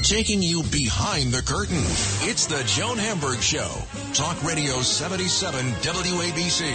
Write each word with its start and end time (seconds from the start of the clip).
Taking 0.00 0.42
you 0.42 0.62
behind 0.64 1.32
the 1.32 1.42
curtain. 1.42 1.82
It's 2.22 2.46
the 2.46 2.64
Joan 2.64 2.96
Hamburg 2.96 3.40
Show. 3.40 3.70
Talk 4.14 4.42
Radio 4.42 4.80
77 4.80 5.64
WABC. 5.64 6.72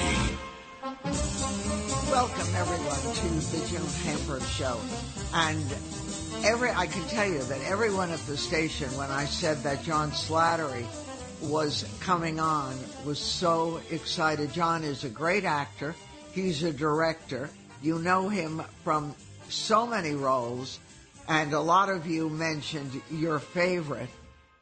Welcome 2.11 2.55
everyone 2.55 3.15
to 3.15 3.27
the 3.57 3.67
Joan 3.67 3.87
Hamburg 4.05 4.43
Show. 4.43 4.79
And 5.33 5.65
every 6.45 6.69
I 6.69 6.85
can 6.85 7.01
tell 7.09 7.27
you 7.27 7.41
that 7.41 7.59
everyone 7.63 8.11
at 8.11 8.19
the 8.27 8.37
station 8.37 8.95
when 8.95 9.09
I 9.09 9.25
said 9.25 9.63
that 9.63 9.81
John 9.83 10.11
Slattery 10.11 10.85
was 11.41 11.85
coming 11.99 12.39
on 12.39 12.77
was 13.03 13.17
so 13.17 13.81
excited. 13.89 14.53
John 14.53 14.83
is 14.83 15.03
a 15.03 15.09
great 15.09 15.43
actor. 15.43 15.95
He's 16.33 16.61
a 16.61 16.71
director. 16.71 17.49
You 17.81 17.97
know 17.97 18.29
him 18.29 18.61
from 18.83 19.15
so 19.49 19.87
many 19.87 20.13
roles, 20.13 20.79
and 21.27 21.53
a 21.53 21.59
lot 21.59 21.89
of 21.89 22.07
you 22.07 22.29
mentioned 22.29 23.01
your 23.11 23.39
favorite, 23.39 24.09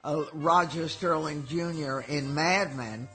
uh, 0.04 0.24
Roger 0.34 0.88
Sterling 0.88 1.46
Jr. 1.48 2.00
in 2.00 2.34
Mad 2.34 2.76
Men. 2.76 3.08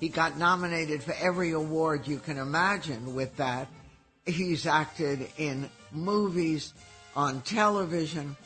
He 0.00 0.08
got 0.08 0.36
nominated 0.36 1.02
for 1.02 1.14
every 1.20 1.52
award 1.52 2.06
you 2.06 2.18
can 2.18 2.38
imagine 2.38 3.14
with 3.14 3.36
that. 3.36 3.68
He's 4.26 4.66
acted 4.66 5.28
in 5.38 5.70
movies, 5.92 6.74
on 7.14 7.40
television, 7.42 8.36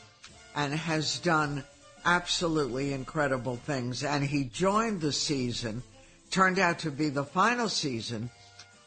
and 0.54 0.74
has 0.74 1.18
done 1.20 1.64
absolutely 2.04 2.92
incredible 2.92 3.56
things. 3.56 4.04
And 4.04 4.22
he 4.22 4.44
joined 4.44 5.00
the 5.00 5.12
season, 5.12 5.82
turned 6.30 6.58
out 6.58 6.80
to 6.80 6.90
be 6.90 7.08
the 7.08 7.24
final 7.24 7.68
season 7.68 8.30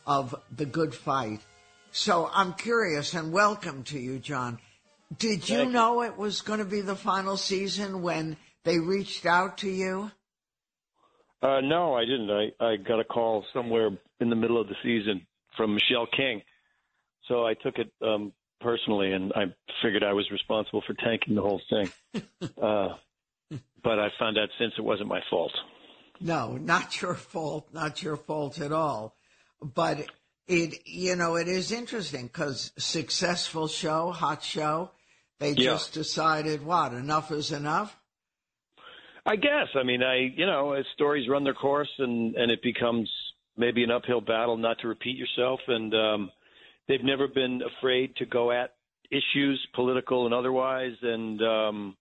of 0.05 0.35
The 0.55 0.65
Good 0.65 0.93
Fight. 0.93 1.41
So 1.91 2.29
I'm 2.33 2.53
curious 2.53 3.13
and 3.13 3.31
welcome 3.31 3.83
to 3.85 3.99
you, 3.99 4.19
John. 4.19 4.59
Did 5.19 5.49
you 5.49 5.57
Thank 5.57 5.71
know 5.71 6.03
it 6.03 6.17
was 6.17 6.41
going 6.41 6.59
to 6.59 6.65
be 6.65 6.81
the 6.81 6.95
final 6.95 7.37
season 7.37 8.01
when 8.01 8.37
they 8.63 8.79
reached 8.79 9.25
out 9.25 9.59
to 9.59 9.69
you? 9.69 10.11
Uh, 11.41 11.59
no, 11.61 11.93
I 11.93 12.05
didn't. 12.05 12.29
I, 12.31 12.65
I 12.65 12.75
got 12.77 12.99
a 12.99 13.03
call 13.03 13.45
somewhere 13.53 13.89
in 14.21 14.29
the 14.29 14.35
middle 14.35 14.59
of 14.59 14.67
the 14.67 14.75
season 14.81 15.25
from 15.57 15.73
Michelle 15.73 16.07
King. 16.07 16.41
So 17.27 17.45
I 17.45 17.53
took 17.53 17.77
it 17.77 17.91
um, 18.01 18.31
personally, 18.61 19.11
and 19.11 19.33
I 19.33 19.45
figured 19.81 20.03
I 20.03 20.13
was 20.13 20.29
responsible 20.31 20.81
for 20.87 20.93
tanking 20.93 21.35
the 21.35 21.41
whole 21.41 21.61
thing. 21.69 21.91
uh, 22.61 22.89
but 23.83 23.99
I 23.99 24.07
found 24.17 24.37
out 24.37 24.49
since 24.57 24.73
it 24.77 24.81
wasn't 24.81 25.09
my 25.09 25.19
fault. 25.29 25.51
No, 26.21 26.55
not 26.55 27.01
your 27.01 27.15
fault, 27.15 27.67
not 27.73 28.01
your 28.01 28.15
fault 28.15 28.61
at 28.61 28.71
all. 28.71 29.15
But 29.61 30.05
it, 30.47 30.87
you 30.87 31.15
know, 31.17 31.35
it 31.35 31.49
is 31.49 31.71
interesting 31.71 32.27
because 32.27 32.71
successful 32.77 33.67
show, 33.67 34.11
hot 34.11 34.43
show, 34.43 34.91
they 35.39 35.51
Yeah. 35.51 35.71
just 35.71 35.93
decided 35.93 36.63
what 36.65 36.93
enough 36.93 37.31
is 37.31 37.51
enough. 37.51 37.99
I 39.25 39.35
guess. 39.37 39.69
I 39.75 39.83
mean, 39.83 40.03
I 40.03 40.15
you 40.35 40.45
know, 40.45 40.73
as 40.73 40.85
stories 40.93 41.29
run 41.29 41.43
their 41.43 41.53
course, 41.53 41.89
and 41.99 42.35
and 42.35 42.51
it 42.51 42.61
becomes 42.61 43.09
maybe 43.57 43.83
an 43.83 43.91
uphill 43.91 44.21
battle 44.21 44.57
not 44.57 44.79
to 44.79 44.87
repeat 44.87 45.17
yourself. 45.17 45.59
And 45.67 45.93
um, 45.93 46.31
they've 46.87 47.03
never 47.03 47.27
been 47.27 47.61
afraid 47.77 48.15
to 48.17 48.25
go 48.25 48.51
at 48.51 48.73
issues, 49.11 49.65
political 49.75 50.25
and 50.25 50.33
otherwise. 50.33 50.95
And 51.01 51.41
um, 51.41 51.97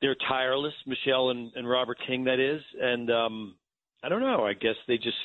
they're 0.00 0.16
tireless, 0.28 0.74
Michelle 0.86 1.30
and, 1.30 1.52
and 1.54 1.68
Robert 1.68 1.98
King, 2.06 2.24
that 2.24 2.40
is. 2.40 2.60
And 2.80 3.10
um, 3.10 3.54
I 4.02 4.08
don't 4.08 4.20
know. 4.20 4.44
I 4.44 4.52
guess 4.54 4.76
they 4.88 4.96
just. 4.96 5.16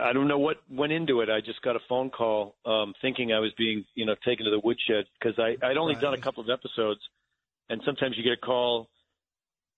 I 0.00 0.12
don't 0.12 0.26
know 0.26 0.38
what 0.38 0.56
went 0.68 0.92
into 0.92 1.20
it. 1.20 1.28
I 1.30 1.40
just 1.40 1.62
got 1.62 1.76
a 1.76 1.80
phone 1.88 2.10
call 2.10 2.56
um, 2.66 2.92
thinking 3.00 3.32
I 3.32 3.38
was 3.38 3.52
being, 3.56 3.84
you 3.94 4.04
know, 4.04 4.16
taken 4.24 4.44
to 4.44 4.50
the 4.50 4.60
woodshed 4.62 5.04
because 5.18 5.38
I 5.38 5.54
I'd 5.64 5.76
only 5.76 5.94
done 6.00 6.14
a 6.14 6.18
couple 6.18 6.42
of 6.42 6.50
episodes, 6.50 7.00
and 7.68 7.80
sometimes 7.84 8.16
you 8.16 8.24
get 8.24 8.32
a 8.42 8.46
call 8.46 8.88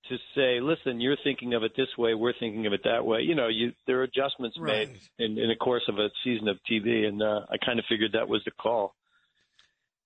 to 0.08 0.16
say, 0.34 0.60
listen, 0.60 1.00
you're 1.00 1.16
thinking 1.22 1.54
of 1.54 1.62
it 1.62 1.72
this 1.76 1.88
way, 1.98 2.14
we're 2.14 2.32
thinking 2.40 2.66
of 2.66 2.72
it 2.72 2.80
that 2.84 3.04
way. 3.04 3.20
You 3.20 3.34
know, 3.34 3.48
you 3.48 3.72
there 3.86 4.00
are 4.00 4.04
adjustments 4.04 4.56
Right. 4.58 4.88
made 4.88 5.00
in, 5.18 5.38
in 5.38 5.48
the 5.48 5.56
course 5.56 5.82
of 5.88 5.98
a 5.98 6.08
season 6.24 6.48
of 6.48 6.58
TV, 6.70 7.06
and 7.06 7.22
uh, 7.22 7.40
I 7.50 7.56
kind 7.64 7.78
of 7.78 7.84
figured 7.88 8.12
that 8.12 8.28
was 8.28 8.42
the 8.44 8.50
call. 8.52 8.94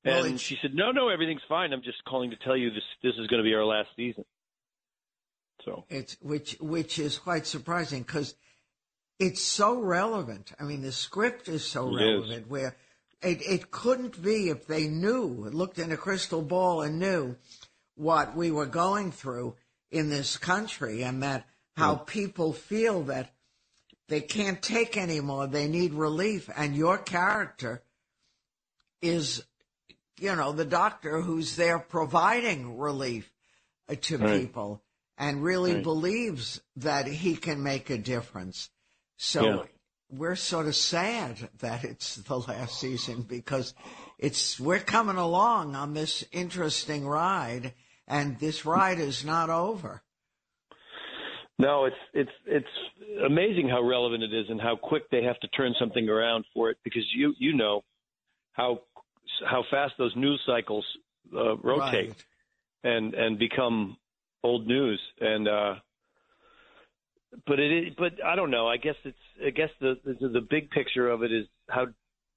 Well, 0.04 0.24
and 0.24 0.38
she 0.38 0.58
said, 0.60 0.74
no, 0.74 0.90
no, 0.90 1.08
everything's 1.08 1.40
fine. 1.48 1.72
I'm 1.72 1.82
just 1.82 2.04
calling 2.04 2.30
to 2.30 2.36
tell 2.36 2.56
you 2.56 2.70
this 2.70 2.82
this 3.02 3.14
is 3.18 3.26
going 3.28 3.42
to 3.42 3.48
be 3.48 3.54
our 3.54 3.64
last 3.64 3.88
season. 3.96 4.24
So 5.64 5.84
It's 5.88 6.16
which 6.20 6.56
which 6.60 6.98
is 6.98 7.18
quite 7.18 7.46
surprising 7.46 8.02
because 8.02 8.34
it's 9.18 9.42
so 9.42 9.78
relevant. 9.80 10.52
I 10.58 10.64
mean, 10.64 10.82
the 10.82 10.92
script 10.92 11.48
is 11.48 11.64
so 11.64 11.86
It 11.86 11.92
is. 11.92 11.96
relevant 11.96 12.48
where 12.48 12.76
it 13.22 13.40
it 13.42 13.70
couldn't 13.70 14.20
be 14.22 14.48
if 14.50 14.66
they 14.66 14.86
knew, 14.88 15.26
looked 15.52 15.78
in 15.78 15.92
a 15.92 15.96
crystal 15.96 16.42
ball 16.42 16.82
and 16.82 16.98
knew 16.98 17.36
what 17.94 18.34
we 18.36 18.50
were 18.50 18.66
going 18.66 19.12
through 19.12 19.54
in 19.90 20.10
this 20.10 20.36
country 20.36 21.02
and 21.02 21.22
that 21.22 21.46
how 21.76 21.94
people 21.96 22.52
feel 22.52 23.02
that 23.04 23.32
they 24.08 24.20
can't 24.20 24.60
take 24.62 24.96
anymore, 24.96 25.46
they 25.46 25.66
need 25.68 25.94
relief, 25.94 26.50
and 26.56 26.76
your 26.76 26.98
character 26.98 27.82
is, 29.00 29.44
you 30.18 30.34
know, 30.34 30.52
the 30.52 30.64
doctor 30.64 31.20
who's 31.22 31.56
there 31.56 31.78
providing 31.78 32.78
relief 32.78 33.32
uh, 33.88 33.94
to 34.02 34.18
Right. 34.18 34.42
people 34.42 34.82
and 35.16 35.42
really 35.42 35.74
Right. 35.74 35.82
believes 35.82 36.60
that 36.76 37.06
he 37.06 37.36
can 37.36 37.62
make 37.62 37.88
a 37.90 37.98
difference. 37.98 38.70
So 39.16 39.42
Yeah. 39.44 39.62
we're 40.10 40.36
sort 40.36 40.66
of 40.66 40.74
sad 40.76 41.48
that 41.60 41.84
it's 41.84 42.16
the 42.16 42.38
last 42.38 42.78
season 42.80 43.22
because 43.22 43.74
it's 44.18 44.58
we're 44.60 44.78
coming 44.80 45.16
along 45.16 45.74
on 45.74 45.94
this 45.94 46.24
interesting 46.32 47.06
ride 47.06 47.74
and 48.06 48.38
this 48.38 48.64
ride 48.66 48.98
is 48.98 49.24
not 49.24 49.50
over. 49.50 50.02
no, 51.58 51.84
it's 51.84 51.96
it's 52.12 52.30
it's 52.46 52.74
amazing 53.24 53.68
how 53.68 53.80
relevant 53.82 54.22
it 54.24 54.34
is 54.34 54.46
and 54.50 54.60
how 54.60 54.74
quick 54.76 55.08
they 55.10 55.22
have 55.22 55.38
to 55.40 55.48
turn 55.48 55.72
something 55.78 56.08
around 56.08 56.44
for 56.52 56.70
it 56.70 56.76
because 56.84 57.04
you 57.14 57.32
you 57.38 57.54
know 57.54 57.82
how 58.52 58.80
how 59.48 59.62
fast 59.70 59.94
those 59.96 60.14
news 60.16 60.40
cycles 60.46 60.84
uh, 61.34 61.56
rotate. 61.58 62.08
Right. 62.10 62.24
and 62.84 63.14
and 63.14 63.38
become 63.38 63.96
old 64.42 64.66
news 64.66 65.00
and 65.20 65.48
uh 65.48 65.74
but 67.46 67.58
it 67.58 67.88
is, 67.88 67.94
but 67.98 68.12
I 68.24 68.36
don't 68.36 68.50
know. 68.50 68.68
I 68.68 68.76
guess 68.76 68.96
it's 69.04 69.16
I 69.44 69.50
guess 69.50 69.70
the, 69.80 69.94
the 70.04 70.28
the 70.28 70.40
big 70.40 70.70
picture 70.70 71.08
of 71.08 71.22
it 71.22 71.32
is 71.32 71.46
how 71.68 71.86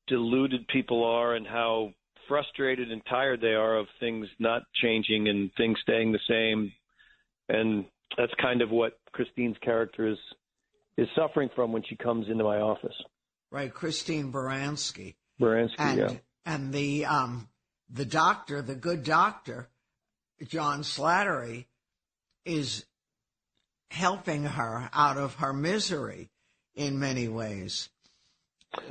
deluded 0.07 0.67
people 0.67 1.03
are 1.03 1.35
and 1.35 1.45
how 1.45 1.91
frustrated 2.27 2.91
and 2.91 3.01
tired 3.09 3.41
they 3.41 3.53
are 3.53 3.77
of 3.77 3.87
things 3.99 4.27
not 4.39 4.63
changing 4.81 5.27
and 5.27 5.51
things 5.55 5.77
staying 5.81 6.11
the 6.11 6.19
same. 6.27 6.71
And 7.49 7.85
that's 8.17 8.33
kind 8.41 8.61
of 8.61 8.69
what 8.69 8.99
Christine's 9.13 9.57
character 9.61 10.07
is 10.07 10.17
is 10.97 11.07
suffering 11.15 11.49
from 11.55 11.71
when 11.71 11.83
she 11.87 11.95
comes 11.95 12.27
into 12.29 12.43
my 12.43 12.57
office. 12.57 12.95
Right, 13.51 13.73
Christine 13.73 14.31
Baranski. 14.31 15.15
Baranski 15.39 15.75
and 15.77 15.99
yeah. 15.99 16.13
and 16.45 16.73
the 16.73 17.05
um 17.05 17.47
the 17.89 18.05
doctor, 18.05 18.61
the 18.61 18.75
good 18.75 19.03
doctor, 19.03 19.69
John 20.47 20.81
Slattery, 20.81 21.65
is 22.45 22.85
helping 23.91 24.43
her 24.43 24.89
out 24.93 25.17
of 25.17 25.35
her 25.35 25.53
misery 25.53 26.29
in 26.75 26.99
many 26.99 27.27
ways. 27.27 27.89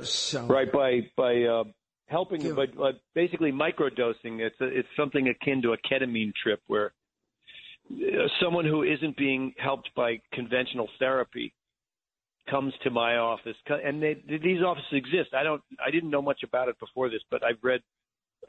So 0.01 0.45
right 0.47 0.71
by 0.71 1.01
by 1.15 1.43
uh, 1.43 1.63
helping 2.07 2.41
Give- 2.41 2.55
by, 2.55 2.65
by 2.67 2.91
basically 3.13 3.51
microdosing. 3.51 4.39
It's 4.39 4.59
a, 4.59 4.65
it's 4.65 4.87
something 4.97 5.27
akin 5.27 5.61
to 5.63 5.73
a 5.73 5.77
ketamine 5.77 6.33
trip 6.41 6.61
where 6.67 6.93
uh, 7.91 8.27
someone 8.41 8.65
who 8.65 8.83
isn't 8.83 9.17
being 9.17 9.53
helped 9.57 9.89
by 9.95 10.19
conventional 10.33 10.89
therapy 10.99 11.53
comes 12.49 12.73
to 12.83 12.89
my 12.89 13.17
office, 13.17 13.55
and 13.67 14.01
they, 14.01 14.23
these 14.25 14.61
offices 14.61 14.93
exist. 14.93 15.33
I 15.33 15.43
don't 15.43 15.61
I 15.85 15.91
didn't 15.91 16.09
know 16.09 16.21
much 16.21 16.41
about 16.43 16.69
it 16.69 16.79
before 16.79 17.09
this, 17.09 17.21
but 17.29 17.43
I've 17.43 17.61
read 17.61 17.81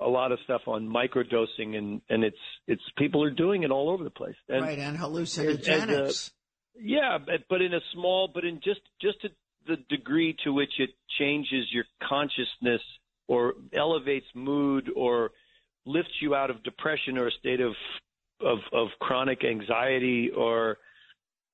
a 0.00 0.06
lot 0.06 0.32
of 0.32 0.38
stuff 0.44 0.62
on 0.66 0.88
microdosing, 0.88 1.76
and 1.76 2.00
and 2.09 2.25
it's 2.25 2.36
it's 2.66 2.82
people 2.97 3.22
are 3.25 3.30
doing 3.30 3.65
it 3.65 3.70
all 3.70 3.91
over 3.91 4.04
the 4.04 4.10
place. 4.10 4.36
And 4.48 4.62
right, 4.62 4.78
and 4.78 4.97
hallucinogenics. 4.97 6.30
Yeah, 6.80 7.19
but, 7.19 7.41
but 7.48 7.63
in 7.63 7.75
a 7.75 7.80
small, 7.92 8.28
but 8.33 8.45
in 8.45 8.60
just 8.63 8.80
just 9.01 9.21
to 9.22 9.28
the 9.66 9.77
degree 9.89 10.36
to 10.45 10.53
which 10.53 10.72
it 10.78 10.91
changes 11.19 11.66
your 11.71 11.84
consciousness 12.09 12.80
or 13.28 13.54
elevates 13.75 14.27
mood 14.34 14.91
or 14.97 15.30
lifts 15.84 16.15
you 16.21 16.34
out 16.34 16.51
of 16.51 16.63
depression 16.63 17.19
or 17.19 17.28
a 17.28 17.33
state 17.33 17.60
of 17.60 17.72
of, 18.41 18.59
of 18.72 18.89
chronic 19.01 19.45
anxiety 19.45 20.30
or 20.30 20.78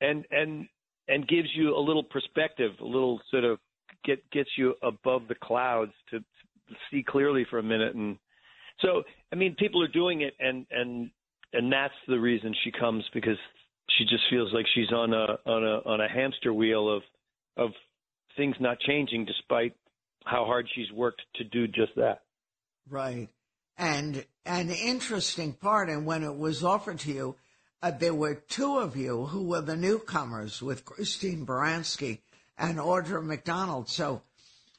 and 0.00 0.25
and 0.31 0.69
and 1.09 1.29
gives 1.29 1.49
you 1.55 1.76
a 1.76 1.81
little 1.81 2.03
perspective, 2.03 2.73
a 2.81 2.85
little 2.85 3.21
sort 3.31 3.44
of 3.44 3.59
get 4.05 4.31
gets 4.31 4.50
you 4.56 4.75
above 4.82 5.23
the 5.29 5.35
clouds 5.35 5.93
to, 6.11 6.19
to 6.21 6.75
see 6.91 7.03
clearly 7.03 7.47
for 7.49 7.59
a 7.59 7.62
minute. 7.62 7.94
And 7.94 8.19
so 8.81 9.03
I 9.32 9.37
mean 9.37 9.55
people 9.59 9.82
are 9.82 9.88
doing 9.88 10.23
it 10.23 10.35
and 10.38 10.67
and 10.71 11.11
and 11.53 11.73
that's 11.73 11.94
the 12.09 12.19
reason 12.19 12.55
she 12.65 12.71
comes 12.71 13.05
because 13.12 13.38
she 13.91 14.05
just 14.05 14.25
feels 14.31 14.53
like 14.53 14.67
she's 14.75 14.93
on 14.93 15.13
a 15.13 15.39
on 15.47 15.65
a 15.65 15.89
on 15.89 16.01
a 16.01 16.09
hamster 16.09 16.53
wheel 16.53 16.89
of 16.89 17.03
of 17.57 17.71
things 18.37 18.57
not 18.61 18.81
changing 18.81 19.25
despite 19.25 19.75
how 20.25 20.45
hard 20.45 20.69
she's 20.75 20.91
worked 20.93 21.23
to 21.37 21.45
do 21.45 21.67
just 21.67 21.95
that. 21.97 22.23
Right. 22.89 23.29
And 23.77 24.25
an 24.47 24.71
interesting 24.71 25.53
part, 25.53 25.89
and 25.89 26.07
when 26.07 26.23
it 26.23 26.37
was 26.37 26.63
offered 26.65 27.01
to 27.01 27.13
you, 27.13 27.37
uh, 27.83 27.91
there 27.91 28.15
were 28.15 28.35
two 28.35 28.79
of 28.79 28.97
you 28.97 29.27
who 29.27 29.43
were 29.43 29.61
the 29.61 29.77
newcomers 29.77 30.63
with 30.63 30.85
Christine 30.85 31.45
Baranski 31.45 32.21
and 32.57 32.79
Audra 32.79 33.23
McDonald. 33.23 33.89
So, 33.89 34.23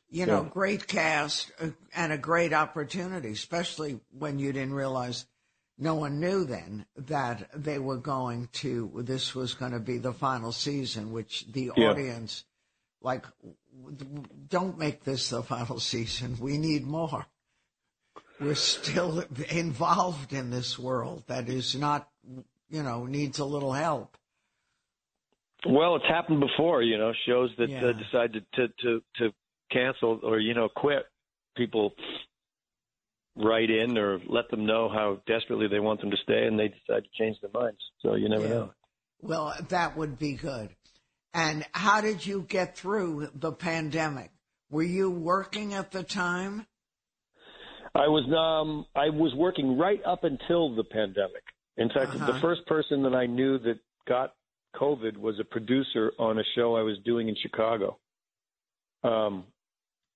you 0.09 0.25
know, 0.25 0.43
Yeah. 0.43 0.49
great 0.49 0.87
cast 0.87 1.51
uh, 1.59 1.69
and 1.93 2.11
a 2.13 2.17
great 2.17 2.53
opportunity, 2.53 3.31
especially 3.31 3.99
when 4.17 4.39
you 4.39 4.53
didn't 4.53 4.73
realize 4.73 5.25
no 5.77 5.95
one 5.95 6.19
knew 6.19 6.45
then 6.45 6.85
that 6.95 7.49
they 7.53 7.79
were 7.79 7.97
going 7.97 8.47
to, 8.53 8.91
this 9.03 9.35
was 9.35 9.53
going 9.53 9.73
to 9.73 9.79
be 9.79 9.97
the 9.97 10.13
final 10.13 10.51
season, 10.51 11.11
which 11.11 11.45
the 11.47 11.71
Yeah. 11.75 11.89
audience, 11.89 12.45
like, 13.01 13.25
don't 14.47 14.77
make 14.77 15.03
this 15.03 15.29
the 15.29 15.43
final 15.43 15.79
season. 15.79 16.37
We 16.39 16.57
need 16.57 16.85
more. 16.85 17.25
We're 18.39 18.55
still 18.55 19.23
involved 19.49 20.33
in 20.33 20.49
this 20.49 20.77
world 20.79 21.23
that 21.27 21.47
is 21.49 21.75
not, 21.75 22.09
you 22.69 22.83
know, 22.83 23.05
needs 23.05 23.39
a 23.39 23.45
little 23.45 23.73
help. 23.73 24.17
Well, 25.65 25.95
it's 25.95 26.05
happened 26.05 26.41
before, 26.41 26.83
you 26.83 26.97
know, 26.97 27.11
shows 27.25 27.49
that 27.57 27.69
Yeah. 27.69 27.85
uh, 27.87 27.93
decide 27.93 28.33
to, 28.33 28.41
to 28.53 28.67
to 28.81 29.03
to 29.17 29.33
cancel 29.71 30.19
or 30.21 30.39
you 30.39 30.53
know 30.53 30.69
quit. 30.69 31.05
People 31.55 31.93
write 33.35 33.69
in 33.69 33.97
or 33.97 34.19
let 34.27 34.49
them 34.49 34.65
know 34.65 34.89
how 34.89 35.21
desperately 35.27 35.67
they 35.67 35.79
want 35.79 36.01
them 36.01 36.11
to 36.11 36.17
stay, 36.17 36.45
and 36.45 36.57
they 36.59 36.69
decide 36.69 37.03
to 37.03 37.09
change 37.17 37.37
their 37.41 37.51
minds. 37.51 37.79
So 38.01 38.15
you 38.15 38.29
never 38.29 38.47
Yeah. 38.47 38.53
know. 38.55 38.73
Well, 39.21 39.55
that 39.69 39.97
would 39.97 40.17
be 40.19 40.33
good. 40.33 40.69
And 41.33 41.65
how 41.73 42.01
did 42.01 42.25
you 42.25 42.41
get 42.43 42.77
through 42.77 43.29
the 43.33 43.51
pandemic? 43.51 44.31
Were 44.69 44.83
you 44.83 45.09
working 45.11 45.73
at 45.73 45.91
the 45.91 46.03
time? 46.03 46.65
I 47.93 48.07
was 48.07 48.25
um 48.33 48.85
I 48.95 49.09
was 49.09 49.33
working 49.35 49.77
right 49.77 50.01
up 50.05 50.23
until 50.23 50.75
the 50.75 50.83
pandemic. 50.83 51.43
In 51.77 51.89
fact, 51.89 52.13
Uh-huh. 52.13 52.25
the 52.25 52.39
first 52.41 52.65
person 52.67 53.03
that 53.03 53.13
I 53.15 53.25
knew 53.25 53.57
that 53.59 53.79
got 54.07 54.33
COVID 54.75 55.17
was 55.17 55.39
a 55.39 55.43
producer 55.43 56.11
on 56.19 56.37
a 56.39 56.43
show 56.55 56.75
I 56.75 56.81
was 56.81 56.97
doing 57.05 57.29
in 57.29 57.35
Chicago. 57.41 57.97
Um, 59.03 59.45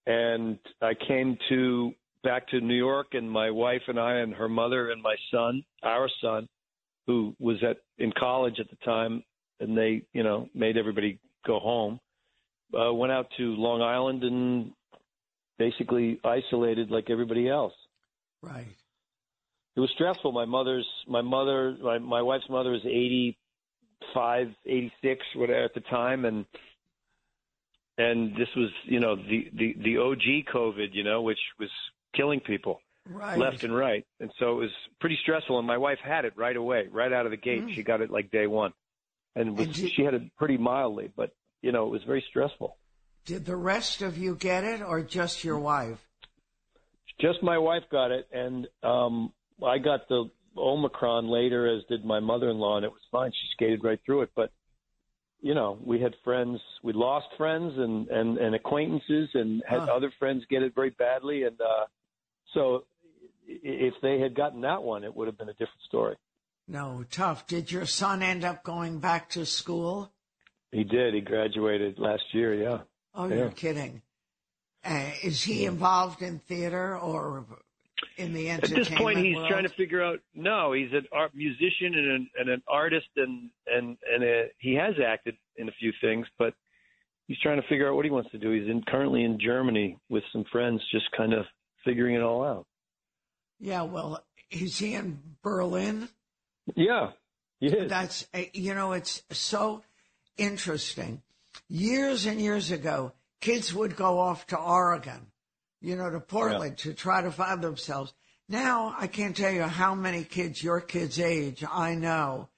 and 0.05 0.57
I 0.81 0.93
came 1.07 1.37
to 1.49 1.93
back 2.23 2.47
to 2.49 2.59
New 2.61 2.75
York, 2.75 3.13
and 3.13 3.29
my 3.29 3.51
wife 3.51 3.81
and 3.87 3.99
I, 3.99 4.15
and 4.15 4.33
her 4.33 4.49
mother 4.49 4.91
and 4.91 5.01
my 5.01 5.15
son, 5.31 5.63
our 5.83 6.09
son, 6.21 6.47
who 7.07 7.35
was 7.39 7.57
at 7.63 7.77
in 7.97 8.11
college 8.17 8.59
at 8.59 8.69
the 8.69 8.77
time, 8.85 9.23
and 9.59 9.77
they, 9.77 10.03
you 10.13 10.23
know, 10.23 10.47
made 10.53 10.77
everybody 10.77 11.19
go 11.45 11.59
home. 11.59 11.99
Uh, 12.77 12.93
went 12.93 13.11
out 13.11 13.27
to 13.37 13.55
Long 13.55 13.81
Island 13.81 14.23
and 14.23 14.71
basically 15.57 16.19
isolated 16.23 16.91
like 16.91 17.09
everybody 17.09 17.49
else. 17.49 17.73
Right. 18.41 18.67
It 19.75 19.79
was 19.79 19.89
stressful. 19.95 20.31
My 20.31 20.45
mother's, 20.45 20.87
my 21.07 21.21
mother, 21.21 21.75
my, 21.81 21.99
my 21.99 22.21
wife's 22.21 22.49
mother 22.49 22.71
was 22.71 22.81
85, 22.85 24.47
86, 24.65 25.25
whatever 25.35 25.63
at 25.63 25.73
the 25.73 25.81
time. 25.81 26.25
And, 26.25 26.45
and 27.97 28.33
this 28.35 28.47
was, 28.55 28.69
you 28.85 28.99
know, 28.99 29.15
the, 29.15 29.49
the, 29.53 29.75
the 29.83 29.97
OG 29.97 30.53
COVID, 30.53 30.89
you 30.93 31.03
know, 31.03 31.21
which 31.21 31.39
was 31.59 31.69
killing 32.15 32.39
people 32.39 32.79
Right. 33.05 33.37
left 33.39 33.63
and 33.63 33.75
right. 33.75 34.05
And 34.19 34.31
so 34.39 34.51
it 34.51 34.61
was 34.61 34.71
pretty 34.99 35.17
stressful. 35.23 35.57
And 35.57 35.65
my 35.67 35.77
wife 35.77 35.97
had 36.03 36.25
it 36.25 36.33
right 36.35 36.55
away, 36.55 36.87
right 36.91 37.11
out 37.11 37.25
of 37.25 37.31
the 37.31 37.37
gate. 37.37 37.63
Mm. 37.65 37.73
She 37.73 37.81
got 37.83 38.01
it 38.01 38.11
like 38.11 38.29
day 38.31 38.45
one 38.47 38.71
and, 39.35 39.57
was, 39.57 39.65
And 39.67 39.75
did- 39.75 39.91
she 39.93 40.03
had 40.03 40.13
it 40.13 40.35
pretty 40.37 40.57
mildly, 40.57 41.11
but 41.15 41.31
you 41.61 41.71
know, 41.71 41.85
it 41.87 41.89
was 41.89 42.03
very 42.03 42.23
stressful. 42.29 42.77
Did 43.25 43.45
the 43.45 43.55
rest 43.55 44.01
of 44.01 44.17
you 44.17 44.35
get 44.35 44.63
it 44.63 44.81
or 44.81 45.01
just 45.01 45.43
your 45.43 45.59
wife? 45.59 45.99
Just 47.19 47.43
my 47.43 47.57
wife 47.57 47.83
got 47.91 48.11
it, 48.11 48.27
and 48.31 48.65
um, 48.81 49.33
I 49.65 49.77
got 49.77 50.07
the 50.07 50.29
Omicron 50.57 51.27
later, 51.27 51.67
as 51.67 51.83
did 51.89 52.05
my 52.05 52.21
mother-in-law, 52.21 52.77
and 52.77 52.85
it 52.85 52.91
was 52.91 53.01
fine. 53.11 53.31
She 53.31 53.47
skated 53.51 53.83
right 53.83 53.99
through 54.05 54.21
it. 54.21 54.29
But 54.35 54.51
you 55.41 55.53
know, 55.53 55.77
we 55.83 55.99
had 55.99 56.15
friends, 56.23 56.59
we 56.81 56.93
lost 56.93 57.27
friends 57.37 57.73
and 57.77 58.07
and, 58.07 58.37
and 58.37 58.55
acquaintances, 58.55 59.29
and 59.33 59.61
had 59.67 59.79
Huh. 59.81 59.95
other 59.95 60.11
friends 60.17 60.45
get 60.49 60.63
it 60.63 60.73
very 60.73 60.91
badly. 60.91 61.43
And 61.43 61.59
uh, 61.59 61.85
so, 62.53 62.85
if 63.47 63.93
they 64.01 64.19
had 64.19 64.35
gotten 64.35 64.61
that 64.61 64.83
one, 64.83 65.03
it 65.03 65.15
would 65.15 65.27
have 65.27 65.37
been 65.37 65.49
a 65.49 65.53
different 65.53 65.81
story. 65.87 66.15
No, 66.67 67.03
tough. 67.09 67.47
Did 67.47 67.71
your 67.71 67.85
son 67.85 68.21
end 68.21 68.43
up 68.43 68.63
going 68.63 68.99
back 68.99 69.29
to 69.31 69.45
school? 69.45 70.11
He 70.71 70.83
did. 70.83 71.15
He 71.15 71.21
graduated 71.21 71.97
last 71.97 72.23
year. 72.31 72.53
Yeah. 72.53 72.79
Oh, 73.15 73.27
Yeah. 73.27 73.35
you're 73.37 73.49
kidding. 73.51 74.03
Uh, 74.85 75.09
is 75.23 75.43
he 75.43 75.65
involved 75.65 76.21
in 76.21 76.39
theater 76.39 76.95
or 76.97 77.45
in 78.17 78.33
the 78.33 78.49
entertainment? 78.51 78.87
At 78.87 78.89
this 78.91 78.99
point, 78.99 79.17
he's 79.17 79.35
world? 79.35 79.49
trying 79.49 79.63
to 79.67 79.73
figure 79.73 80.03
out. 80.03 80.19
No, 80.35 80.71
he's 80.73 80.93
an 80.93 81.05
art 81.11 81.33
musician 81.35 81.95
and 81.95 82.11
an, 82.11 82.29
and 82.39 82.49
an 82.49 82.61
artist, 82.67 83.07
and 83.17 83.49
and 83.67 83.97
and 84.13 84.23
a, 84.23 84.45
he 84.59 84.75
has 84.75 84.93
acted 85.05 85.35
in 85.57 85.67
a 85.69 85.71
few 85.73 85.91
things, 85.99 86.27
but 86.37 86.53
he's 87.27 87.39
trying 87.39 87.59
to 87.61 87.67
figure 87.67 87.89
out 87.89 87.95
what 87.95 88.05
he 88.05 88.11
wants 88.11 88.29
to 88.31 88.37
do. 88.37 88.51
He's 88.51 88.69
in, 88.69 88.83
currently 88.87 89.23
in 89.23 89.39
Germany 89.39 89.97
with 90.07 90.23
some 90.31 90.45
friends, 90.51 90.81
just 90.91 91.11
kind 91.17 91.33
of 91.33 91.45
figuring 91.83 92.15
it 92.15 92.21
all 92.21 92.43
out. 92.43 92.65
Yeah, 93.59 93.83
well, 93.83 94.23
is 94.51 94.77
he 94.77 94.95
in 94.95 95.19
Berlin? 95.43 96.09
Yeah, 96.75 97.11
he 97.59 97.67
is. 97.67 97.89
That's 97.89 98.25
uh, 98.33 98.43
you 98.53 98.73
know, 98.73 98.93
it's 98.93 99.23
so 99.31 99.83
interesting. 100.37 101.21
Years 101.67 102.25
and 102.25 102.39
years 102.39 102.71
ago, 102.71 103.11
kids 103.41 103.73
would 103.73 103.95
go 103.95 104.19
off 104.19 104.47
to 104.47 104.57
Oregon, 104.57 105.27
you 105.81 105.95
know, 105.95 106.09
to 106.09 106.19
Portland 106.19 106.77
to 106.79 106.93
try 106.93 107.21
to 107.21 107.31
find 107.31 107.61
themselves. 107.61 108.13
Now, 108.47 108.95
I 108.97 109.07
can't 109.07 109.35
tell 109.35 109.51
you 109.51 109.63
how 109.63 109.93
many 109.93 110.23
kids 110.23 110.63
your 110.63 110.81
kids' 110.81 111.19
age 111.19 111.63
I 111.69 111.95
know 111.95 112.49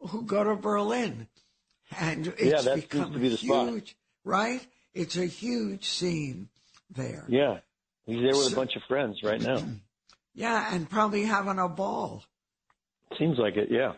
who 0.00 0.22
go 0.22 0.42
to 0.44 0.56
Berlin, 0.56 1.28
and 1.98 2.28
it's 2.38 2.64
Yeah, 2.64 2.74
become 2.74 3.12
to 3.12 3.18
be 3.18 3.28
the 3.28 3.36
spot. 3.36 3.68
huge, 3.68 3.96
right? 4.24 4.66
It's 4.94 5.16
a 5.16 5.26
huge 5.26 5.84
scene 5.88 6.48
there. 6.90 7.24
yeah, 7.28 7.58
he's 8.08 8.16
there 8.20 8.28
with 8.36 8.46
So- 8.48 8.52
a 8.52 8.56
bunch 8.56 8.74
of 8.76 8.82
friends 8.88 9.22
right 9.22 9.40
now. 9.40 9.62
Yeah, 10.34 10.72
and 10.72 10.88
probably 10.88 11.24
having 11.24 11.58
a 11.58 11.68
ball. 11.68 12.22
Seems 13.18 13.38
like 13.38 13.56
it. 13.56 13.72
Yeah. 13.72 13.94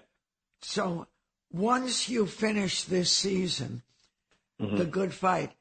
So 0.62 1.06
once 1.52 2.08
you 2.08 2.24
finish 2.26 2.84
this 2.84 3.12
season, 3.12 3.82
Mhm. 4.58 4.78
the 4.78 4.86
good 4.86 5.12
fight, 5.12 5.52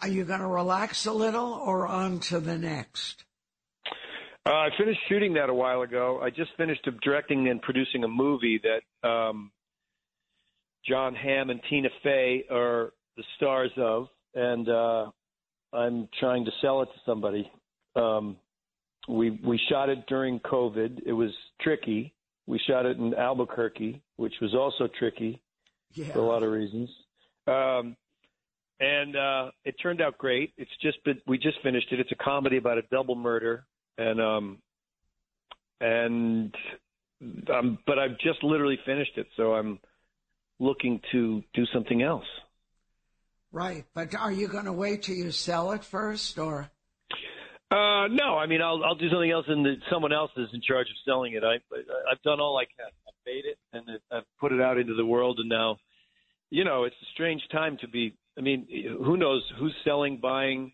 are 0.00 0.08
you 0.08 0.24
going 0.24 0.40
to 0.40 0.46
relax 0.46 1.04
a 1.04 1.12
little 1.12 1.52
or 1.52 1.86
on 1.86 2.20
to 2.20 2.40
the 2.40 2.56
next? 2.56 3.24
Uh, 4.46 4.54
I 4.54 4.70
finished 4.78 5.00
shooting 5.10 5.34
that 5.34 5.50
a 5.50 5.54
while 5.54 5.82
ago. 5.82 6.20
I 6.22 6.30
just 6.30 6.52
finished 6.56 6.88
directing 7.02 7.48
and 7.48 7.60
producing 7.60 8.02
a 8.02 8.08
movie 8.08 8.62
that 8.62 9.06
um, 9.06 9.52
John 10.86 11.14
Hamm 11.14 11.50
and 11.50 11.60
Tina 11.68 11.90
Fey 12.02 12.44
are 12.50 12.94
the 13.18 13.24
stars 13.36 13.72
of, 13.76 14.08
and 14.34 14.66
uh, 14.70 15.10
I'm 15.74 16.08
trying 16.18 16.46
to 16.46 16.50
sell 16.62 16.80
it 16.80 16.86
to 16.86 17.00
somebody. 17.04 17.50
Um, 17.98 18.36
we 19.08 19.30
we 19.30 19.58
shot 19.70 19.88
it 19.88 20.06
during 20.06 20.38
COVID. 20.40 21.00
It 21.06 21.12
was 21.12 21.30
tricky. 21.60 22.14
We 22.46 22.60
shot 22.66 22.86
it 22.86 22.96
in 22.98 23.14
Albuquerque, 23.14 24.02
which 24.16 24.34
was 24.40 24.54
also 24.54 24.88
tricky 24.98 25.42
Yeah. 25.92 26.12
for 26.12 26.20
a 26.20 26.26
lot 26.26 26.42
of 26.42 26.50
reasons. 26.50 26.88
Um, 27.46 27.96
and 28.80 29.16
uh, 29.16 29.50
it 29.64 29.74
turned 29.82 30.00
out 30.00 30.16
great. 30.18 30.52
It's 30.56 30.70
just 30.80 31.02
been, 31.04 31.20
we 31.26 31.36
just 31.36 31.60
finished 31.62 31.88
it. 31.90 31.98
It's 32.00 32.12
a 32.12 32.22
comedy 32.24 32.58
about 32.58 32.78
a 32.78 32.82
double 32.90 33.16
murder, 33.16 33.66
and 33.96 34.20
um, 34.20 34.58
and 35.80 36.54
um, 37.52 37.78
but 37.86 37.98
I've 37.98 38.18
just 38.18 38.42
literally 38.44 38.78
finished 38.86 39.16
it, 39.16 39.26
so 39.36 39.54
I'm 39.54 39.78
looking 40.60 41.00
to 41.12 41.42
do 41.54 41.64
something 41.72 42.02
else. 42.02 42.26
Right. 43.50 43.84
But 43.94 44.14
are 44.14 44.32
you 44.32 44.46
going 44.48 44.66
to 44.66 44.72
wait 44.72 45.04
till 45.04 45.16
you 45.16 45.30
sell 45.30 45.72
it 45.72 45.82
first 45.84 46.38
or? 46.38 46.70
Uh, 47.70 48.08
no, 48.08 48.38
I 48.38 48.46
mean 48.46 48.62
I'll 48.62 48.82
I'll 48.82 48.94
do 48.94 49.10
something 49.10 49.30
else, 49.30 49.44
and 49.48 49.66
someone 49.92 50.12
else 50.12 50.30
is 50.36 50.48
in 50.54 50.62
charge 50.62 50.86
of 50.88 50.96
selling 51.04 51.34
it. 51.34 51.44
I 51.44 51.56
I've 52.10 52.22
done 52.22 52.40
all 52.40 52.56
I 52.56 52.64
can. 52.64 52.86
I've 53.06 53.14
made 53.26 53.44
it, 53.44 53.58
and 53.74 53.84
I've 54.10 54.24
put 54.40 54.52
it 54.52 54.60
out 54.60 54.78
into 54.78 54.94
the 54.94 55.04
world, 55.04 55.38
and 55.38 55.48
now, 55.50 55.76
you 56.50 56.64
know, 56.64 56.84
it's 56.84 56.96
a 57.02 57.06
strange 57.12 57.42
time 57.52 57.76
to 57.82 57.88
be. 57.88 58.16
I 58.38 58.40
mean, 58.40 58.66
who 59.04 59.16
knows 59.18 59.42
who's 59.58 59.74
selling, 59.84 60.18
buying, 60.18 60.72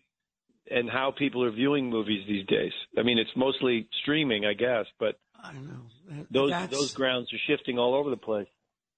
and 0.71 0.89
how 0.89 1.11
people 1.17 1.43
are 1.43 1.51
viewing 1.51 1.89
movies 1.89 2.23
these 2.27 2.45
days. 2.47 2.71
I 2.97 3.03
mean, 3.03 3.17
it's 3.17 3.35
mostly 3.35 3.89
streaming, 4.01 4.45
I 4.45 4.53
guess, 4.53 4.85
but 4.97 5.15
I 5.43 5.51
know. 5.53 6.25
Those 6.31 6.49
that's- 6.51 6.69
those 6.71 6.93
grounds 6.93 7.33
are 7.33 7.37
shifting 7.39 7.77
all 7.77 7.93
over 7.93 8.09
the 8.09 8.17
place. 8.17 8.47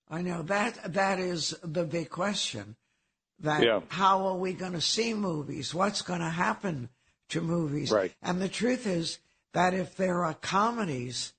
I 0.10 0.22
know 0.22 0.44
that 0.44 0.94
that 0.94 1.20
is 1.20 1.58
the 1.64 1.84
big 1.84 2.10
question. 2.10 2.76
That 3.40 3.64
Yeah. 3.64 3.82
how 3.90 4.28
are 4.28 4.38
we 4.38 4.54
going 4.54 4.74
to 4.74 4.82
see 4.82 5.14
movies? 5.14 5.74
What's 5.74 6.02
going 6.02 6.22
to 6.22 6.30
happen 6.30 6.90
to 7.30 7.42
movies? 7.42 7.92
Right. 7.92 8.14
And 8.22 8.42
the 8.42 8.50
truth 8.50 8.86
is 8.88 9.20
that 9.54 9.74
if 9.74 9.96
there 9.96 10.24
are 10.24 10.34
comedies 10.34 11.34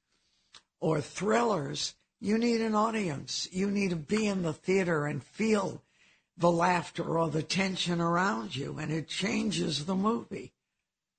or 0.80 1.00
thrillers, 1.00 1.95
you 2.21 2.38
need 2.38 2.61
an 2.61 2.75
audience. 2.75 3.49
You 3.52 3.71
need 3.71 3.90
to 3.90 3.97
be 3.97 4.26
in 4.26 4.42
the 4.42 4.52
theater 4.52 5.07
and 5.07 5.23
feel 5.23 5.83
the 6.37 6.50
laughter 6.50 7.18
or 7.18 7.28
the 7.28 7.42
tension 7.42 8.00
around 8.00 8.54
you, 8.54 8.78
and 8.78 8.92
it 8.92 9.09
changes 9.09 9.87
the 9.87 9.95
movie. 9.95 10.52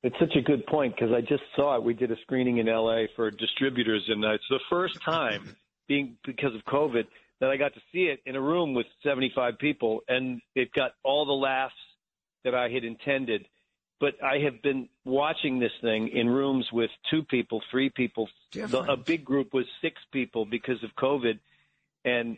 it's 0.01 0.15
such 0.17 0.35
a 0.37 0.41
good 0.41 0.65
point 0.67 0.95
because 0.95 1.13
I 1.13 1.19
just 1.19 1.43
saw 1.55 1.75
it. 1.75 1.83
We 1.83 1.93
did 1.93 2.11
a 2.11 2.15
screening 2.21 2.57
in 2.57 2.67
LA 2.67 3.03
for 3.15 3.29
distributors, 3.29 4.03
and 4.07 4.23
it's 4.23 4.43
the 4.49 4.61
first 4.69 5.01
time 5.03 5.55
being 5.87 6.15
because 6.25 6.55
of 6.55 6.63
COVID 6.65 7.05
that 7.41 7.49
I 7.49 7.57
got 7.57 7.73
to 7.73 7.81
see 7.91 8.03
it 8.03 8.21
in 8.25 8.35
a 8.35 8.41
room 8.41 8.73
with 8.73 8.85
75 9.03 9.57
people, 9.59 10.01
and 10.07 10.41
it 10.55 10.71
got 10.73 10.91
all 11.03 11.25
the 11.25 11.33
laughs 11.33 11.75
that 12.43 12.55
I 12.55 12.69
had 12.69 12.83
intended. 12.83 13.45
But 13.99 14.23
I 14.23 14.39
have 14.45 14.61
been 14.61 14.87
watching 15.03 15.59
this 15.59 15.73
thing 15.81 16.07
in 16.07 16.29
rooms 16.29 16.67
with 16.71 16.89
two 17.11 17.23
people, 17.23 17.61
three 17.69 17.89
people. 17.89 18.29
The, 18.53 18.85
a 18.87 18.95
big 18.95 19.25
group 19.25 19.53
was 19.53 19.65
six 19.81 20.01
people 20.13 20.45
because 20.45 20.81
of 20.83 20.91
COVID, 20.97 21.39
and 22.05 22.37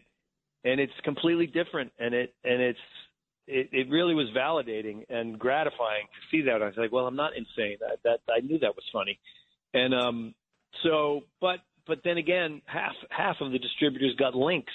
and 0.63 0.79
it's 0.79 0.93
completely 1.03 1.45
different. 1.45 1.91
And 1.99 2.15
it 2.15 2.33
and 2.43 2.61
it's 2.61 2.79
it, 3.47 3.69
it 3.71 3.89
really 3.89 4.15
was 4.15 4.27
validating 4.35 5.03
and 5.09 5.37
gratifying 5.37 6.05
to 6.05 6.35
see 6.35 6.43
that. 6.43 6.61
I 6.61 6.65
was 6.65 6.77
like, 6.77 6.91
well, 6.91 7.05
I'm 7.05 7.15
not 7.15 7.35
insane. 7.35 7.77
That 7.79 7.99
that 8.03 8.19
I 8.33 8.39
knew 8.39 8.59
that 8.59 8.75
was 8.75 8.85
funny, 8.91 9.19
and 9.73 9.93
um, 9.93 10.33
so 10.83 11.21
but 11.39 11.59
but 11.85 11.99
then 12.03 12.17
again, 12.17 12.61
half 12.65 12.93
half 13.09 13.37
of 13.41 13.51
the 13.51 13.59
distributors 13.59 14.15
got 14.15 14.35
links, 14.35 14.73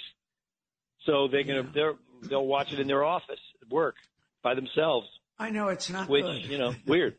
so 1.05 1.29
they're 1.29 1.45
gonna 1.45 1.63
yeah. 1.63 1.71
they're 1.75 1.95
they'll 2.23 2.47
watch 2.47 2.73
it 2.73 2.81
in 2.81 2.87
their 2.87 3.05
office 3.05 3.41
at 3.63 3.69
work 3.69 3.97
by 4.43 4.55
themselves. 4.55 5.09
I 5.39 5.51
know 5.51 5.69
it's 5.69 5.91
not 5.91 6.09
which 6.09 6.25
good. 6.25 6.45
you 6.45 6.59
know 6.59 6.75
weird. 6.87 7.17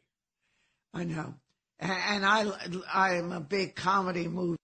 I 0.94 1.04
know, 1.04 1.34
and 1.80 2.26
I 2.26 2.46
I 2.92 3.16
am 3.16 3.32
a 3.32 3.40
big 3.40 3.76
comedy 3.76 4.28
movie 4.28 4.58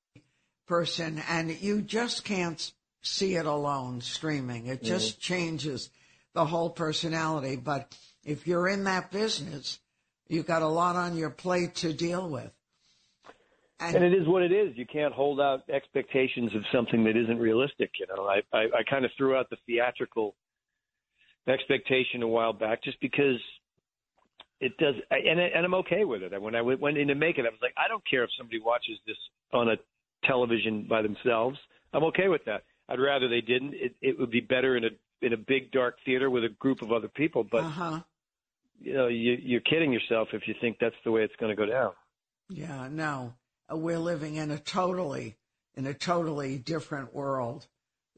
person, 0.67 1.21
and 1.29 1.51
you 1.51 1.81
just 1.81 2.23
can't 2.23 2.71
see 3.01 3.35
it 3.35 3.45
alone 3.45 4.01
streaming. 4.01 4.67
It 4.67 4.81
just 4.81 5.19
mm-hmm. 5.19 5.33
changes 5.33 5.89
the 6.33 6.45
whole 6.45 6.69
personality. 6.69 7.57
But 7.57 7.95
if 8.23 8.47
you're 8.47 8.67
in 8.67 8.85
that 8.85 9.11
business, 9.11 9.79
you've 10.27 10.47
got 10.47 10.61
a 10.61 10.67
lot 10.67 10.95
on 10.95 11.15
your 11.15 11.29
plate 11.29 11.75
to 11.75 11.93
deal 11.93 12.27
with. 12.27 12.51
And, 13.79 13.97
and 13.97 14.05
it 14.05 14.13
is 14.13 14.27
what 14.27 14.43
it 14.43 14.51
is. 14.51 14.77
You 14.77 14.85
can't 14.85 15.13
hold 15.13 15.41
out 15.41 15.69
expectations 15.69 16.55
of 16.55 16.63
something 16.71 17.03
that 17.03 17.17
isn't 17.17 17.37
realistic. 17.37 17.91
You 17.99 18.07
know, 18.07 18.25
I, 18.25 18.41
I, 18.53 18.63
I 18.63 18.83
kind 18.89 19.03
of 19.03 19.11
threw 19.17 19.35
out 19.35 19.49
the 19.49 19.57
theatrical 19.65 20.35
expectation 21.47 22.23
a 22.23 22.27
while 22.27 22.53
back 22.53 22.83
just 22.83 22.99
because 23.01 23.39
it 24.59 24.77
does, 24.77 24.95
and, 25.11 25.39
and 25.39 25.65
I'm 25.65 25.73
okay 25.75 26.05
with 26.05 26.23
it. 26.23 26.41
When 26.41 26.55
I 26.55 26.61
went 26.61 26.97
in 26.97 27.07
to 27.09 27.15
make 27.15 27.37
it, 27.37 27.45
I 27.45 27.49
was 27.49 27.59
like, 27.61 27.73
I 27.77 27.87
don't 27.87 28.03
care 28.09 28.23
if 28.23 28.29
somebody 28.37 28.59
watches 28.61 28.97
this 29.05 29.17
on 29.51 29.69
a 29.69 29.75
television 30.25 30.87
by 30.89 31.01
themselves. 31.01 31.57
I'm 31.93 32.03
okay 32.05 32.29
with 32.29 32.45
that. 32.45 32.63
I'd 32.87 32.99
rather 32.99 33.27
they 33.27 33.41
didn't. 33.41 33.73
It, 33.73 33.95
it 34.01 34.19
would 34.19 34.31
be 34.31 34.39
better 34.39 34.77
in 34.77 34.85
a 34.85 34.89
in 35.21 35.33
a 35.33 35.37
big 35.37 35.71
dark 35.71 35.97
theater 36.05 36.29
with 36.29 36.43
a 36.43 36.49
group 36.49 36.81
of 36.81 36.91
other 36.91 37.07
people. 37.07 37.45
But 37.49 37.63
uh-huh. 37.63 38.01
you 38.79 38.93
know, 38.93 39.07
you, 39.07 39.37
you're 39.41 39.61
kidding 39.61 39.91
yourself 39.91 40.29
if 40.33 40.47
you 40.47 40.55
think 40.59 40.77
that's 40.79 40.95
the 41.03 41.11
way 41.11 41.21
it's 41.23 41.35
going 41.39 41.55
to 41.55 41.55
go 41.55 41.69
down. 41.69 41.91
Yeah, 42.49 42.87
no, 42.91 43.33
uh, 43.71 43.77
we're 43.77 43.99
living 43.99 44.35
in 44.35 44.51
a 44.51 44.57
totally 44.57 45.37
in 45.75 45.85
a 45.85 45.93
totally 45.93 46.57
different 46.57 47.13
world. 47.13 47.67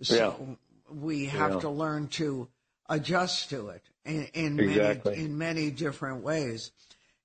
So 0.01 0.15
yeah. 0.15 0.93
we 0.93 1.25
have 1.25 1.53
yeah. 1.53 1.59
to 1.61 1.69
learn 1.69 2.07
to 2.09 2.49
adjust 2.87 3.49
to 3.49 3.69
it 3.69 3.83
in, 4.05 4.27
in 4.33 4.59
exactly. 4.59 5.11
many 5.13 5.25
in 5.25 5.37
many 5.37 5.71
different 5.71 6.23
ways. 6.23 6.71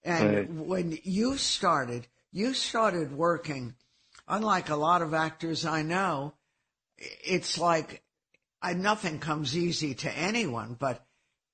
And 0.02 0.34
right. 0.34 0.50
when 0.50 0.98
you 1.02 1.36
started, 1.36 2.06
you 2.32 2.54
started 2.54 3.12
working. 3.12 3.74
Unlike 4.26 4.70
a 4.70 4.76
lot 4.76 5.02
of 5.02 5.12
actors 5.12 5.66
I 5.66 5.82
know, 5.82 6.34
it's 6.96 7.58
like 7.58 8.02
I, 8.62 8.74
nothing 8.74 9.18
comes 9.18 9.56
easy 9.56 9.94
to 9.94 10.16
anyone, 10.16 10.76
but 10.78 11.04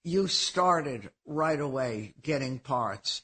you 0.05 0.27
started 0.29 1.11
right 1.25 1.61
away 1.61 2.15
getting 2.23 2.59
parts. 2.59 3.23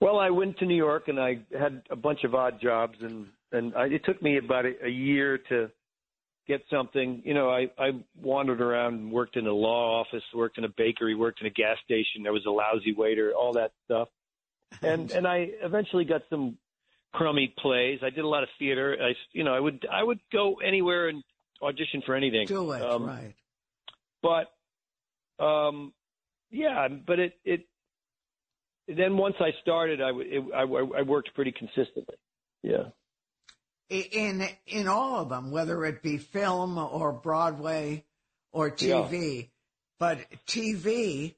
Well, 0.00 0.18
I 0.18 0.30
went 0.30 0.58
to 0.58 0.66
New 0.66 0.76
York 0.76 1.08
and 1.08 1.20
I 1.20 1.38
had 1.58 1.82
a 1.90 1.96
bunch 1.96 2.24
of 2.24 2.34
odd 2.34 2.60
jobs, 2.60 2.98
and 3.00 3.26
and 3.52 3.74
I, 3.76 3.86
it 3.86 4.04
took 4.04 4.20
me 4.20 4.38
about 4.38 4.66
a, 4.66 4.72
a 4.84 4.88
year 4.88 5.38
to 5.48 5.70
get 6.46 6.62
something. 6.70 7.22
You 7.24 7.34
know, 7.34 7.50
I 7.50 7.70
I 7.78 7.92
wandered 8.20 8.60
around 8.60 8.94
and 8.94 9.12
worked 9.12 9.36
in 9.36 9.46
a 9.46 9.52
law 9.52 10.00
office, 10.00 10.22
worked 10.34 10.58
in 10.58 10.64
a 10.64 10.68
bakery, 10.68 11.14
worked 11.14 11.40
in 11.40 11.46
a 11.46 11.50
gas 11.50 11.76
station. 11.84 12.26
I 12.26 12.30
was 12.30 12.44
a 12.46 12.50
lousy 12.50 12.94
waiter, 12.94 13.32
all 13.32 13.52
that 13.54 13.72
stuff, 13.84 14.08
and 14.82 15.10
and 15.10 15.26
I 15.26 15.50
eventually 15.62 16.04
got 16.04 16.22
some 16.30 16.58
crummy 17.12 17.54
plays. 17.58 18.00
I 18.02 18.10
did 18.10 18.24
a 18.24 18.28
lot 18.28 18.42
of 18.42 18.48
theater. 18.58 18.96
I 19.00 19.12
you 19.32 19.44
know 19.44 19.54
I 19.54 19.60
would 19.60 19.86
I 19.90 20.02
would 20.02 20.20
go 20.32 20.56
anywhere 20.56 21.08
and 21.08 21.22
audition 21.62 22.02
for 22.04 22.14
anything. 22.14 22.46
Do 22.46 22.72
it 22.72 22.82
um, 22.82 23.04
right. 23.04 23.34
But 24.22 25.44
um, 25.44 25.92
yeah, 26.50 26.88
but 26.88 27.18
it 27.18 27.34
it 27.44 27.66
then 28.88 29.16
once 29.16 29.36
I 29.40 29.50
started, 29.62 30.00
I 30.00 30.10
it, 30.14 30.44
I, 30.54 30.62
I 30.62 31.02
worked 31.02 31.34
pretty 31.34 31.52
consistently. 31.52 32.16
Yeah. 32.62 32.88
In 33.90 34.46
in 34.66 34.88
all 34.88 35.20
of 35.20 35.28
them, 35.28 35.50
whether 35.50 35.84
it 35.84 36.02
be 36.02 36.16
film 36.18 36.78
or 36.78 37.12
Broadway 37.12 38.04
or 38.50 38.70
TV, 38.70 39.36
yeah. 39.36 39.46
but 39.98 40.18
TV 40.46 41.34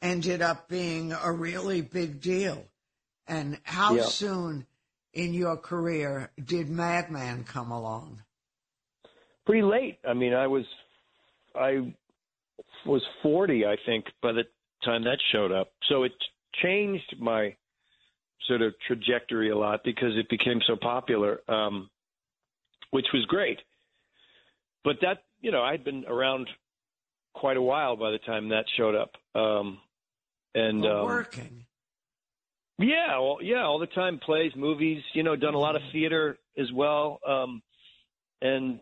ended 0.00 0.42
up 0.42 0.68
being 0.68 1.12
a 1.12 1.30
really 1.30 1.80
big 1.80 2.20
deal. 2.20 2.64
And 3.26 3.60
how 3.62 3.94
yeah. 3.94 4.04
soon 4.04 4.66
in 5.12 5.34
your 5.34 5.56
career 5.56 6.30
did 6.42 6.68
Mad 6.68 7.10
Men 7.10 7.44
come 7.44 7.70
along? 7.70 8.22
pretty 9.44 9.62
late. 9.62 9.98
I 10.08 10.14
mean, 10.14 10.34
I 10.34 10.46
was 10.46 10.64
I 11.54 11.92
was 12.86 13.02
40, 13.22 13.66
I 13.66 13.76
think, 13.86 14.06
by 14.22 14.32
the 14.32 14.44
time 14.84 15.04
that 15.04 15.18
showed 15.32 15.52
up. 15.52 15.68
So 15.88 16.04
it 16.04 16.12
changed 16.62 17.16
my 17.18 17.54
sort 18.46 18.62
of 18.62 18.74
trajectory 18.86 19.50
a 19.50 19.56
lot 19.56 19.80
because 19.84 20.16
it 20.16 20.28
became 20.28 20.60
so 20.66 20.76
popular, 20.76 21.40
um, 21.48 21.90
which 22.90 23.06
was 23.12 23.24
great. 23.26 23.58
But 24.84 24.96
that, 25.02 25.24
you 25.40 25.50
know, 25.50 25.62
I'd 25.62 25.84
been 25.84 26.04
around 26.06 26.48
quite 27.34 27.56
a 27.56 27.62
while 27.62 27.96
by 27.96 28.10
the 28.10 28.18
time 28.18 28.50
that 28.50 28.64
showed 28.76 28.94
up. 28.94 29.12
Um, 29.34 29.78
and 30.54 30.84
um, 30.84 31.04
working. 31.04 31.64
Yeah, 32.78 33.18
well, 33.18 33.38
yeah, 33.40 33.62
all 33.62 33.78
the 33.78 33.86
time, 33.86 34.18
plays, 34.18 34.52
movies. 34.56 35.02
You 35.14 35.22
know, 35.22 35.36
done 35.36 35.54
a 35.54 35.58
lot 35.58 35.76
of 35.76 35.82
mm-hmm. 35.82 35.92
theater 35.92 36.38
as 36.58 36.70
well, 36.72 37.20
um, 37.26 37.62
and 38.40 38.80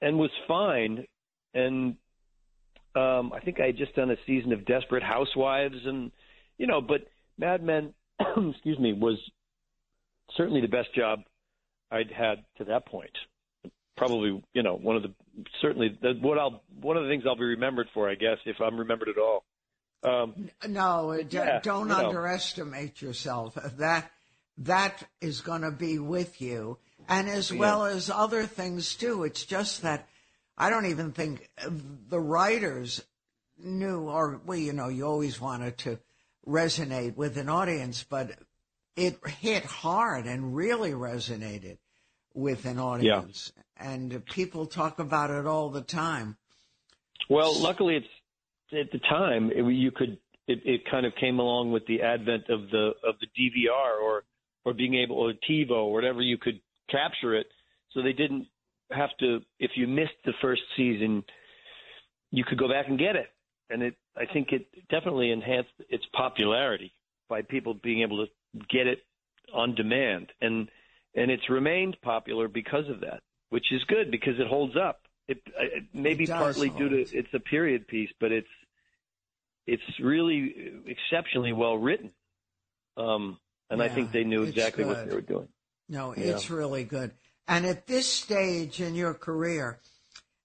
and 0.00 0.18
was 0.18 0.30
fine. 0.48 1.06
And 1.54 1.96
um, 2.96 3.32
I 3.32 3.40
think 3.44 3.60
I 3.60 3.66
had 3.66 3.76
just 3.76 3.94
done 3.94 4.10
a 4.10 4.16
season 4.26 4.52
of 4.52 4.66
Desperate 4.66 5.02
Housewives, 5.02 5.76
and 5.84 6.10
you 6.58 6.66
know, 6.66 6.80
but 6.80 7.06
Mad 7.38 7.62
Men, 7.62 7.94
excuse 8.50 8.78
me, 8.78 8.92
was 8.92 9.18
certainly 10.36 10.60
the 10.60 10.68
best 10.68 10.94
job 10.94 11.20
I'd 11.90 12.10
had 12.10 12.44
to 12.58 12.64
that 12.64 12.86
point. 12.86 13.16
Probably, 13.96 14.42
you 14.52 14.62
know, 14.62 14.74
one 14.74 14.96
of 14.96 15.02
the 15.02 15.12
certainly 15.60 15.96
the, 16.00 16.14
what 16.20 16.38
I'll 16.38 16.62
one 16.80 16.96
of 16.96 17.04
the 17.04 17.08
things 17.08 17.24
I'll 17.26 17.36
be 17.36 17.44
remembered 17.44 17.88
for, 17.94 18.10
I 18.10 18.14
guess, 18.14 18.38
if 18.44 18.60
I'm 18.60 18.78
remembered 18.78 19.08
at 19.08 19.18
all. 19.18 19.44
Um, 20.02 20.50
no, 20.68 21.12
yeah, 21.12 21.60
don't 21.60 21.88
you 21.88 21.94
know. 21.94 22.08
underestimate 22.08 23.00
yourself. 23.00 23.56
That 23.78 24.10
that 24.58 25.02
is 25.20 25.40
going 25.40 25.62
to 25.62 25.70
be 25.70 25.98
with 25.98 26.40
you 26.40 26.78
and 27.08 27.28
as 27.28 27.50
yeah. 27.50 27.58
well 27.58 27.86
as 27.86 28.10
other 28.10 28.44
things 28.44 28.94
too. 28.94 29.24
It's 29.24 29.44
just 29.44 29.82
that 29.82 30.08
I 30.56 30.70
don't 30.70 30.86
even 30.86 31.12
think 31.12 31.48
the 32.08 32.20
writers 32.20 33.02
knew, 33.58 34.08
or 34.08 34.40
well, 34.44 34.58
you 34.58 34.72
know, 34.72 34.88
you 34.88 35.06
always 35.06 35.40
wanted 35.40 35.78
to 35.78 35.98
resonate 36.46 37.16
with 37.16 37.36
an 37.36 37.48
audience, 37.48 38.04
but 38.08 38.30
it 38.96 39.18
hit 39.26 39.64
hard 39.64 40.26
and 40.26 40.54
really 40.54 40.92
resonated 40.92 41.78
with 42.34 42.64
an 42.64 42.78
audience. 42.78 43.52
Yeah. 43.56 43.62
And 43.76 44.24
people 44.26 44.66
talk 44.66 44.98
about 44.98 45.30
it 45.30 45.46
all 45.46 45.70
the 45.70 45.82
time. 45.82 46.36
Well, 47.28 47.58
luckily, 47.58 47.96
it's 47.96 48.06
at 48.72 48.92
the 48.92 48.98
time 48.98 49.50
it, 49.50 49.64
you 49.72 49.90
could. 49.90 50.18
It, 50.46 50.60
it 50.66 50.82
kind 50.90 51.06
of 51.06 51.14
came 51.18 51.38
along 51.38 51.72
with 51.72 51.86
the 51.86 52.02
advent 52.02 52.50
of 52.50 52.68
the 52.70 52.92
of 53.02 53.14
the 53.20 53.26
DVR 53.28 54.02
or 54.02 54.24
or 54.64 54.74
being 54.74 54.94
able 54.94 55.16
or 55.16 55.32
TiVo 55.48 55.70
or 55.70 55.92
whatever 55.92 56.20
you 56.20 56.36
could 56.36 56.60
capture 56.90 57.34
it. 57.34 57.46
So 57.92 58.02
they 58.02 58.12
didn't 58.12 58.46
have 58.90 59.10
to. 59.20 59.40
If 59.58 59.72
you 59.76 59.86
missed 59.86 60.12
the 60.24 60.34
first 60.42 60.62
season, 60.76 61.24
you 62.30 62.44
could 62.44 62.58
go 62.58 62.68
back 62.68 62.88
and 62.88 62.98
get 62.98 63.16
it, 63.16 63.28
and 63.70 63.82
it. 63.82 63.94
I 64.16 64.26
think 64.32 64.52
it 64.52 64.66
definitely 64.90 65.30
enhanced 65.30 65.72
its 65.88 66.04
popularity 66.14 66.92
by 67.28 67.42
people 67.42 67.74
being 67.74 68.02
able 68.02 68.26
to 68.26 68.32
get 68.70 68.86
it 68.86 69.00
on 69.52 69.74
demand, 69.74 70.28
and 70.40 70.68
and 71.14 71.30
it's 71.30 71.48
remained 71.48 71.96
popular 72.02 72.48
because 72.48 72.88
of 72.88 73.00
that, 73.00 73.20
which 73.50 73.72
is 73.72 73.82
good 73.84 74.10
because 74.10 74.38
it 74.38 74.46
holds 74.46 74.74
up. 74.76 75.00
It, 75.26 75.38
it 75.58 75.84
maybe 75.94 76.26
partly 76.26 76.68
hold. 76.68 76.78
due 76.78 76.88
to 76.90 77.16
it's 77.16 77.32
a 77.32 77.40
period 77.40 77.88
piece, 77.88 78.10
but 78.20 78.32
it's 78.32 78.48
it's 79.66 79.82
really 80.00 80.54
exceptionally 80.86 81.52
well 81.52 81.76
written. 81.76 82.10
Um, 82.96 83.38
and 83.70 83.78
yeah, 83.78 83.86
I 83.86 83.88
think 83.88 84.12
they 84.12 84.24
knew 84.24 84.42
exactly 84.42 84.84
what 84.84 85.08
they 85.08 85.14
were 85.14 85.20
doing. 85.20 85.48
No, 85.88 86.12
it's 86.12 86.48
yeah. 86.48 86.56
really 86.56 86.84
good. 86.84 87.12
And 87.46 87.66
at 87.66 87.86
this 87.86 88.10
stage 88.10 88.80
in 88.80 88.94
your 88.94 89.14
career, 89.14 89.80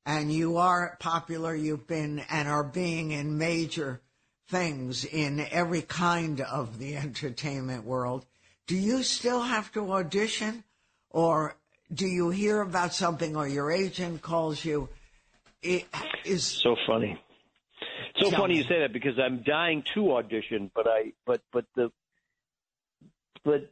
and 0.09 0.33
you 0.33 0.57
are 0.57 0.97
popular, 0.99 1.53
you've 1.53 1.85
been 1.85 2.17
and 2.31 2.47
are 2.47 2.63
being 2.63 3.11
in 3.11 3.37
major 3.37 4.01
things 4.47 5.05
in 5.05 5.39
every 5.51 5.83
kind 5.83 6.41
of 6.41 6.79
the 6.79 6.97
entertainment 6.97 7.85
world. 7.85 8.25
Do 8.65 8.75
you 8.75 9.03
still 9.03 9.43
have 9.43 9.71
to 9.73 9.93
audition 9.93 10.63
or 11.11 11.55
do 11.93 12.07
you 12.07 12.31
hear 12.31 12.61
about 12.61 12.95
something 12.95 13.35
or 13.35 13.47
your 13.47 13.69
agent 13.69 14.23
calls 14.23 14.65
you? 14.65 14.89
It 15.61 15.85
is 16.25 16.43
so 16.43 16.75
funny. 16.87 17.21
So 18.19 18.31
funny 18.31 18.57
you 18.57 18.63
say 18.63 18.79
that 18.79 18.91
because 18.91 19.19
I'm 19.19 19.43
dying 19.43 19.83
to 19.93 20.13
audition, 20.13 20.71
but 20.73 20.87
I 20.87 21.13
but 21.27 21.41
but 21.53 21.65
the 21.75 21.91
but 23.43 23.69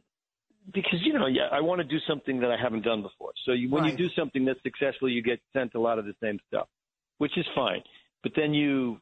because 0.72 1.00
you 1.02 1.12
know 1.12 1.26
yeah 1.26 1.48
I 1.52 1.60
want 1.60 1.80
to 1.80 1.84
do 1.84 1.98
something 2.06 2.40
that 2.40 2.50
I 2.50 2.56
haven't 2.60 2.82
done 2.82 3.02
before. 3.02 3.32
So 3.44 3.52
you, 3.52 3.70
when 3.70 3.84
Right. 3.84 3.92
you 3.92 4.08
do 4.08 4.14
something 4.14 4.44
that's 4.44 4.62
successful, 4.62 5.08
you 5.08 5.22
get 5.22 5.40
sent 5.52 5.74
a 5.74 5.80
lot 5.80 5.98
of 5.98 6.04
the 6.04 6.14
same 6.22 6.38
stuff, 6.48 6.68
which 7.18 7.36
is 7.36 7.46
fine. 7.54 7.82
But 8.22 8.32
then 8.36 8.54
you, 8.54 9.00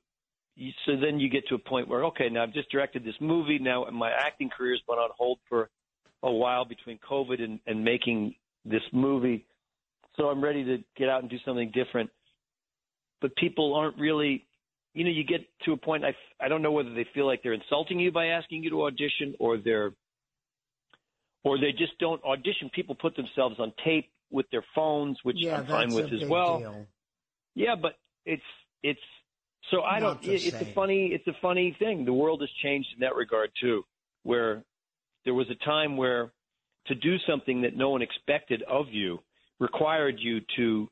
you 0.54 0.72
so 0.84 0.92
then 0.96 1.18
you 1.18 1.28
get 1.28 1.46
to 1.48 1.54
a 1.54 1.58
point 1.58 1.88
where 1.88 2.04
okay 2.06 2.28
now 2.28 2.42
I've 2.42 2.52
just 2.52 2.70
directed 2.70 3.04
this 3.04 3.14
movie 3.20 3.58
now 3.58 3.86
my 3.92 4.10
acting 4.10 4.50
career's 4.56 4.82
been 4.88 4.98
on 4.98 5.10
hold 5.16 5.38
for 5.48 5.68
a 6.22 6.32
while 6.32 6.64
between 6.64 6.98
COVID 7.08 7.42
and, 7.42 7.60
and 7.66 7.84
making 7.84 8.34
this 8.64 8.82
movie, 8.92 9.46
so 10.16 10.24
I'm 10.24 10.42
ready 10.42 10.64
to 10.64 10.78
get 10.96 11.08
out 11.08 11.20
and 11.22 11.30
do 11.30 11.36
something 11.44 11.70
different. 11.72 12.10
But 13.20 13.36
people 13.36 13.74
aren't 13.74 13.98
really 13.98 14.46
you 14.96 15.04
know, 15.04 15.10
you 15.10 15.24
get 15.24 15.42
to 15.66 15.72
a 15.72 15.76
point. 15.76 16.04
I 16.04 16.14
I 16.40 16.48
don't 16.48 16.62
know 16.62 16.72
whether 16.72 16.92
they 16.94 17.06
feel 17.12 17.26
like 17.26 17.42
they're 17.42 17.52
insulting 17.52 18.00
you 18.00 18.10
by 18.10 18.28
asking 18.28 18.64
you 18.64 18.70
to 18.70 18.84
audition, 18.84 19.34
or 19.38 19.58
they're, 19.58 19.92
or 21.46 21.60
they 21.60 21.70
just 21.70 21.96
don't 22.00 22.22
audition. 22.24 22.68
People 22.74 22.96
put 22.96 23.14
themselves 23.14 23.54
on 23.60 23.72
tape 23.84 24.10
with 24.32 24.46
their 24.50 24.64
phones, 24.74 25.16
which 25.22 25.36
yeah, 25.38 25.58
I'm 25.58 25.66
fine 25.66 25.92
with 25.92 26.12
as 26.12 26.28
well. 26.28 26.58
deal. 26.58 26.86
Yeah, 27.54 27.76
but 27.80 27.92
it's 28.24 28.42
it's 28.82 29.00
so 29.70 29.82
I 29.82 30.00
Not 30.00 30.22
don't. 30.22 30.34
It, 30.34 30.44
it's 30.44 30.60
a 30.60 30.74
funny 30.74 31.12
it's 31.14 31.26
a 31.28 31.36
funny 31.40 31.76
thing. 31.78 32.04
The 32.04 32.12
world 32.12 32.40
has 32.40 32.50
changed 32.64 32.88
in 32.94 33.00
that 33.00 33.14
regard 33.14 33.50
too, 33.60 33.84
where 34.24 34.64
there 35.24 35.34
was 35.34 35.46
a 35.48 35.64
time 35.64 35.96
where 35.96 36.32
to 36.88 36.96
do 36.96 37.16
something 37.28 37.62
that 37.62 37.76
no 37.76 37.90
one 37.90 38.02
expected 38.02 38.64
of 38.64 38.86
you 38.90 39.20
required 39.60 40.16
you 40.18 40.40
to 40.56 40.88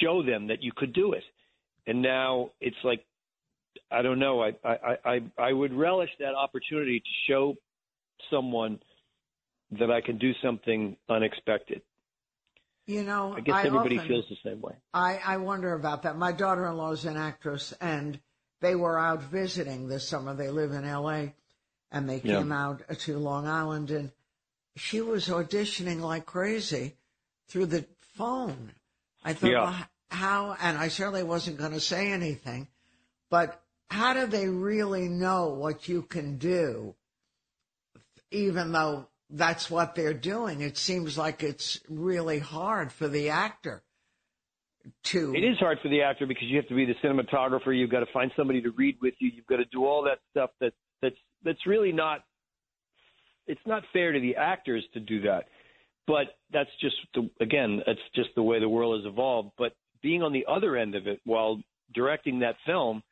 show 0.00 0.22
them 0.22 0.46
that 0.46 0.62
you 0.62 0.70
could 0.76 0.92
do 0.92 1.14
it, 1.14 1.24
and 1.88 2.00
now 2.00 2.50
it's 2.60 2.76
like 2.84 3.04
I 3.90 4.02
don't 4.02 4.20
know. 4.20 4.40
I 4.40 4.52
I 4.64 4.96
I 5.04 5.20
I 5.36 5.52
would 5.52 5.72
relish 5.72 6.10
that 6.20 6.34
opportunity 6.36 7.00
to 7.00 7.10
show 7.28 7.56
someone 8.30 8.78
that 9.78 9.90
I 9.90 10.00
can 10.00 10.18
do 10.18 10.32
something 10.42 10.96
unexpected. 11.08 11.82
You 12.86 13.04
know, 13.04 13.34
I 13.36 13.40
guess 13.40 13.64
everybody 13.64 13.96
often- 13.96 14.08
feels 14.08 14.24
the 14.28 14.36
same 14.44 14.60
way. 14.60 14.74
I, 14.92 15.18
I 15.24 15.36
wonder 15.36 15.72
about 15.72 16.02
that. 16.02 16.16
My 16.16 16.32
daughter 16.32 16.66
in 16.66 16.76
law 16.76 16.90
is 16.92 17.04
an 17.04 17.16
actress, 17.16 17.72
and 17.80 18.20
they 18.60 18.74
were 18.74 18.98
out 18.98 19.22
visiting 19.22 19.88
this 19.88 20.06
summer. 20.08 20.34
They 20.34 20.50
live 20.50 20.72
in 20.72 20.84
L.A., 20.84 21.34
and 21.90 22.08
they 22.08 22.20
Yeah. 22.22 22.38
came 22.38 22.52
out 22.52 22.82
to 23.00 23.18
Long 23.18 23.46
Island, 23.46 23.90
and 23.90 24.10
she 24.76 25.00
was 25.00 25.28
auditioning 25.28 26.00
like 26.00 26.26
crazy 26.26 26.96
through 27.48 27.66
the 27.66 27.86
phone. 28.00 28.72
I 29.24 29.32
thought, 29.34 29.50
Yeah. 29.50 29.62
well, 29.64 29.86
how? 30.10 30.56
And 30.60 30.76
I 30.76 30.88
certainly 30.88 31.22
wasn't 31.22 31.58
going 31.58 31.72
to 31.72 31.80
say 31.80 32.10
anything, 32.10 32.66
but 33.30 33.62
how 33.90 34.12
do 34.14 34.26
they 34.26 34.48
really 34.48 35.08
know 35.08 35.50
what 35.50 35.86
you 35.88 36.02
can 36.02 36.36
do, 36.38 36.96
even 38.30 38.72
though 38.72 39.08
that's 39.32 39.70
what 39.70 39.94
they're 39.94 40.14
doing? 40.14 40.60
It 40.60 40.76
seems 40.76 41.16
like 41.16 41.42
it's 41.42 41.80
really 41.88 42.38
hard 42.38 42.92
for 42.92 43.08
the 43.08 43.30
actor 43.30 43.82
to. 45.04 45.34
It 45.34 45.44
is 45.44 45.58
hard 45.58 45.78
for 45.82 45.88
the 45.88 46.02
actor 46.02 46.26
because 46.26 46.44
you 46.44 46.56
have 46.56 46.68
to 46.68 46.74
be 46.74 46.84
the 46.84 46.94
cinematographer. 47.02 47.76
You've 47.76 47.90
got 47.90 48.00
to 48.00 48.12
find 48.12 48.30
somebody 48.36 48.60
to 48.62 48.70
read 48.70 48.98
with 49.00 49.14
you. 49.18 49.30
You've 49.34 49.46
got 49.46 49.56
to 49.56 49.64
do 49.66 49.86
all 49.86 50.04
that 50.04 50.18
stuff 50.30 50.50
that 50.60 50.74
that's 51.00 51.16
that's 51.42 51.66
really 51.66 51.92
not. 51.92 52.20
It's 53.46 53.60
not 53.66 53.82
fair 53.92 54.12
to 54.12 54.20
the 54.20 54.36
actors 54.36 54.84
to 54.94 55.00
do 55.00 55.22
that, 55.22 55.46
but 56.06 56.26
that's 56.52 56.70
just 56.80 56.94
the, 57.14 57.28
again, 57.40 57.82
that's 57.86 57.98
just 58.14 58.30
the 58.36 58.42
way 58.42 58.60
the 58.60 58.68
world 58.68 59.02
has 59.02 59.10
evolved. 59.10 59.50
But 59.58 59.72
being 60.00 60.22
on 60.22 60.32
the 60.32 60.44
other 60.48 60.76
end 60.76 60.94
of 60.94 61.06
it 61.06 61.20
while 61.24 61.60
directing 61.92 62.40
that 62.40 62.54
film, 62.66 63.02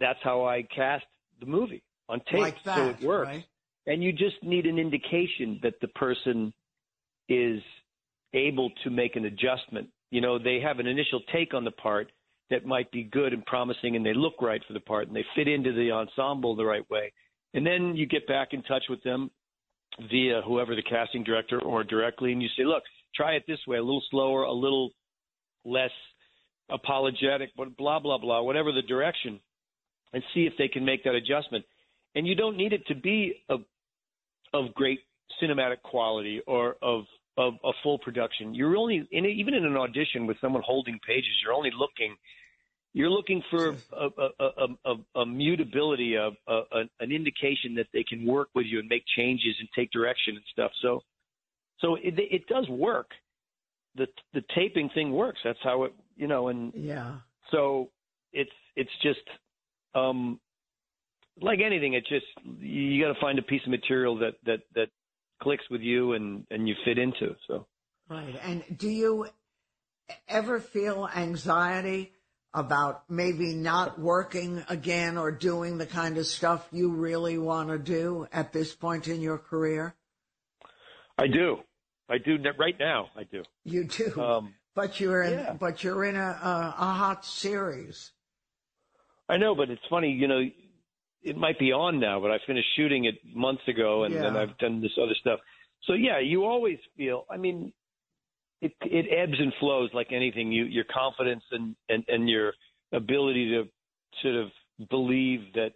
that's 0.00 0.18
how 0.22 0.46
I 0.46 0.62
cast 0.62 1.04
the 1.40 1.46
movie 1.46 1.82
on 2.08 2.20
tape, 2.30 2.40
like 2.40 2.64
that, 2.64 2.76
so 2.76 2.88
it 2.88 3.00
works 3.02 3.28
right? 3.28 3.44
And 3.86 4.02
you 4.02 4.12
just 4.12 4.42
need 4.42 4.66
an 4.66 4.78
indication 4.78 5.60
that 5.62 5.80
the 5.80 5.88
person 5.88 6.52
is 7.28 7.60
able 8.34 8.70
to 8.84 8.90
make 8.90 9.16
an 9.16 9.24
adjustment. 9.24 9.88
You 10.10 10.20
know, 10.20 10.38
they 10.38 10.60
have 10.60 10.78
an 10.78 10.86
initial 10.86 11.20
take 11.32 11.54
on 11.54 11.64
the 11.64 11.70
part 11.70 12.10
that 12.50 12.64
might 12.64 12.90
be 12.92 13.02
good 13.04 13.32
and 13.32 13.44
promising, 13.44 13.96
and 13.96 14.06
they 14.06 14.14
look 14.14 14.40
right 14.40 14.62
for 14.66 14.72
the 14.72 14.80
part, 14.80 15.08
and 15.08 15.16
they 15.16 15.24
fit 15.34 15.48
into 15.48 15.72
the 15.72 15.90
ensemble 15.90 16.54
the 16.54 16.64
right 16.64 16.88
way. 16.90 17.12
And 17.54 17.66
then 17.66 17.96
you 17.96 18.06
get 18.06 18.26
back 18.28 18.48
in 18.52 18.62
touch 18.62 18.84
with 18.88 19.02
them 19.02 19.30
via 20.10 20.42
whoever 20.42 20.76
the 20.76 20.82
casting 20.82 21.24
director 21.24 21.60
or 21.60 21.82
directly, 21.82 22.32
and 22.32 22.42
you 22.42 22.48
say, 22.56 22.64
look, 22.64 22.82
try 23.14 23.32
it 23.32 23.44
this 23.48 23.58
way, 23.66 23.78
a 23.78 23.82
little 23.82 24.02
slower, 24.10 24.42
a 24.42 24.52
little 24.52 24.90
less 25.64 25.90
apologetic, 26.70 27.50
but 27.56 27.76
blah, 27.76 27.98
blah, 27.98 28.18
blah, 28.18 28.42
whatever 28.42 28.72
the 28.72 28.82
direction, 28.82 29.40
and 30.12 30.22
see 30.34 30.46
if 30.46 30.52
they 30.58 30.68
can 30.68 30.84
make 30.84 31.02
that 31.04 31.14
adjustment. 31.14 31.64
And 32.14 32.26
you 32.26 32.34
don't 32.34 32.56
need 32.56 32.72
it 32.72 32.86
to 32.86 32.94
be 32.94 33.34
a 33.48 33.56
of 34.56 34.74
great 34.74 35.00
cinematic 35.42 35.82
quality 35.82 36.40
or 36.46 36.76
of 36.82 37.04
of 37.36 37.54
a 37.64 37.72
full 37.82 37.98
production. 37.98 38.54
You're 38.54 38.76
only 38.76 39.06
in 39.12 39.26
even 39.26 39.54
in 39.54 39.64
an 39.64 39.76
audition 39.76 40.26
with 40.26 40.38
someone 40.40 40.62
holding 40.64 40.98
pages. 41.06 41.30
You're 41.42 41.52
only 41.52 41.70
looking. 41.76 42.16
You're 42.94 43.10
looking 43.10 43.42
for 43.50 43.76
a, 43.92 44.08
a, 44.40 44.68
a, 44.86 45.20
a, 45.20 45.26
mutability, 45.26 46.14
a, 46.14 46.30
a, 46.48 46.62
an 47.00 47.12
indication 47.12 47.74
that 47.74 47.88
they 47.92 48.02
can 48.02 48.24
work 48.24 48.48
with 48.54 48.64
you 48.64 48.78
and 48.78 48.88
make 48.88 49.04
changes 49.14 49.54
and 49.60 49.68
take 49.76 49.90
direction 49.90 50.34
and 50.34 50.44
stuff. 50.50 50.70
So, 50.80 51.02
so 51.80 51.96
it, 51.96 52.14
it 52.16 52.46
does 52.46 52.66
work. 52.70 53.10
The 53.96 54.06
the 54.32 54.42
taping 54.54 54.88
thing 54.94 55.12
works. 55.12 55.40
That's 55.44 55.58
how 55.62 55.84
it, 55.84 55.92
you 56.16 56.26
know, 56.26 56.48
and 56.48 56.72
Yeah. 56.74 57.16
so 57.50 57.90
it's 58.32 58.50
it's 58.76 58.90
just 59.02 59.20
um 59.94 60.40
like 61.40 61.60
anything 61.60 61.94
it 61.94 62.06
just 62.06 62.26
you 62.60 63.02
got 63.04 63.12
to 63.12 63.20
find 63.20 63.38
a 63.38 63.42
piece 63.42 63.62
of 63.64 63.70
material 63.70 64.16
that 64.18 64.34
that 64.44 64.60
that 64.74 64.88
clicks 65.42 65.64
with 65.70 65.80
you 65.80 66.12
and 66.14 66.46
and 66.50 66.68
you 66.68 66.74
fit 66.84 66.98
into 66.98 67.34
so 67.46 67.66
Right. 68.08 68.38
And 68.42 68.62
do 68.76 68.88
you 68.88 69.26
ever 70.28 70.60
feel 70.60 71.08
anxiety 71.14 72.12
about 72.54 73.02
maybe 73.10 73.54
not 73.54 73.98
working 73.98 74.64
again 74.68 75.18
or 75.18 75.32
doing 75.32 75.76
the 75.78 75.86
kind 75.86 76.16
of 76.16 76.26
stuff 76.26 76.66
you 76.70 76.90
really 76.92 77.36
want 77.36 77.68
to 77.70 77.78
do 77.78 78.26
at 78.32 78.52
this 78.52 78.74
point 78.74 79.08
in 79.08 79.20
your 79.20 79.38
career? 79.38 79.94
i 81.18 81.26
do 81.26 81.56
i 82.10 82.18
do 82.18 82.36
right 82.58 82.78
now 82.78 83.08
i 83.16 83.24
do 83.24 83.42
You 83.64 83.84
do. 83.84 84.20
um 84.20 84.54
but 84.74 85.00
you're 85.00 85.22
in 85.22 85.32
yeah. 85.32 85.52
but 85.54 85.82
you're 85.82 86.04
in 86.04 86.14
a, 86.14 86.18
a 86.20 86.74
a 86.78 86.92
hot 86.92 87.24
series. 87.24 88.12
i 89.28 89.38
know 89.38 89.54
but 89.54 89.70
it's 89.70 89.82
funny 89.88 90.10
you 90.12 90.28
know 90.28 90.40
it 91.26 91.36
might 91.36 91.58
be 91.58 91.72
on 91.72 91.98
now 92.00 92.20
but 92.20 92.30
i 92.30 92.38
finished 92.46 92.68
shooting 92.76 93.04
it 93.04 93.16
months 93.34 93.62
ago 93.68 94.04
and 94.04 94.14
then 94.14 94.34
Yeah. 94.34 94.40
i've 94.42 94.56
done 94.58 94.80
this 94.80 94.92
other 95.02 95.14
stuff 95.20 95.40
so 95.84 95.92
yeah 95.92 96.18
you 96.20 96.44
always 96.44 96.78
feel 96.96 97.24
i 97.30 97.36
mean 97.36 97.72
it 98.62 98.72
it 98.82 99.06
ebbs 99.10 99.38
and 99.38 99.52
flows 99.60 99.90
like 99.92 100.12
anything 100.12 100.52
you 100.52 100.64
your 100.64 100.84
confidence 100.84 101.44
and 101.50 101.76
and 101.88 102.04
and 102.08 102.28
your 102.28 102.52
ability 102.92 103.50
to 103.50 103.64
sort 104.22 104.36
of 104.36 104.48
believe 104.88 105.40
that 105.54 105.72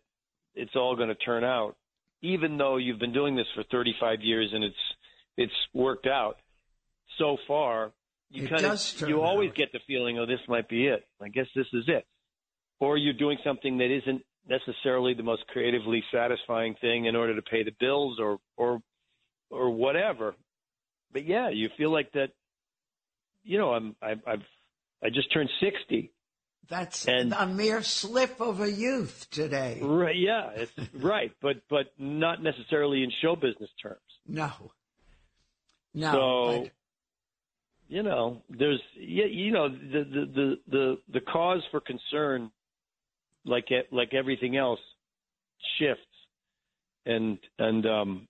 it's 0.54 0.74
all 0.76 0.96
going 0.96 1.08
to 1.08 1.14
turn 1.16 1.44
out 1.44 1.76
even 2.22 2.56
though 2.58 2.76
you've 2.76 2.98
been 2.98 3.12
doing 3.12 3.34
this 3.36 3.46
for 3.54 3.64
35 3.70 4.20
years 4.22 4.50
and 4.52 4.64
it's 4.64 4.84
it's 5.36 5.52
worked 5.74 6.06
out 6.06 6.36
so 7.18 7.36
far 7.48 7.92
you 8.30 8.48
kind 8.48 8.64
of 8.64 8.80
you 9.08 9.20
always 9.20 9.50
out. 9.50 9.56
get 9.56 9.72
the 9.72 9.80
feeling 9.86 10.18
oh 10.18 10.26
this 10.26 10.40
might 10.48 10.68
be 10.68 10.86
it 10.86 11.04
i 11.20 11.28
guess 11.28 11.46
this 11.54 11.66
is 11.72 11.84
it 11.88 12.06
or 12.78 12.96
you're 12.96 13.12
doing 13.12 13.36
something 13.44 13.78
that 13.78 13.90
isn't 13.94 14.22
necessarily 14.50 15.14
the 15.14 15.22
most 15.22 15.46
creatively 15.46 16.02
satisfying 16.12 16.74
thing 16.80 17.06
in 17.06 17.14
order 17.16 17.34
to 17.36 17.42
pay 17.42 17.62
the 17.62 17.72
bills 17.80 18.18
or 18.20 18.38
or 18.56 18.82
or 19.50 19.70
whatever 19.70 20.34
but 21.12 21.24
yeah 21.24 21.48
you 21.50 21.68
feel 21.78 21.90
like 21.92 22.10
that 22.12 22.28
you 23.44 23.56
know 23.58 23.72
i'm 23.72 23.94
i've, 24.02 24.20
I've 24.26 24.42
i 25.02 25.08
just 25.08 25.32
turned 25.32 25.48
60 25.60 26.12
That's 26.68 27.06
And- 27.06 27.32
a 27.32 27.46
mere 27.46 27.82
slip 27.82 28.40
of 28.40 28.60
a 28.60 28.70
youth 28.70 29.28
today. 29.30 29.78
right 29.82 30.16
yeah 30.16 30.50
it's 30.56 30.72
right 30.94 31.32
but 31.40 31.56
but 31.70 31.86
not 31.98 32.42
necessarily 32.42 33.02
in 33.04 33.10
show 33.22 33.36
business 33.36 33.70
terms 33.82 34.00
No. 34.26 34.50
No. 35.94 36.12
So- 36.12 36.62
but 36.62 36.70
you 37.88 38.02
know 38.02 38.42
there's 38.48 38.80
yeah 38.96 39.26
you 39.26 39.50
know 39.52 39.68
the 39.68 40.02
the 40.14 40.24
the 40.38 40.56
the, 40.68 40.98
the 41.14 41.20
cause 41.20 41.62
for 41.70 41.80
concern 41.80 42.50
like 43.44 43.70
it, 43.70 43.88
like 43.92 44.14
everything 44.14 44.56
else 44.56 44.80
shifts 45.78 46.02
and 47.06 47.38
and 47.58 47.86
um 47.86 48.28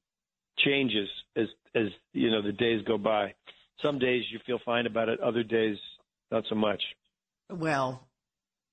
changes 0.59 1.09
as 1.37 1.47
as 1.75 1.89
you 2.13 2.31
know 2.31 2.43
the 2.43 2.53
days 2.53 2.83
go 2.87 2.99
by 2.99 3.35
some 3.83 3.99
days 3.99 4.25
you 4.31 4.39
feel 4.47 4.59
fine 4.65 4.87
about 4.87 5.09
it 5.09 5.19
other 5.21 5.43
days 5.43 5.77
not 6.31 6.45
so 6.49 6.55
much 6.55 6.83
Well, 7.49 8.07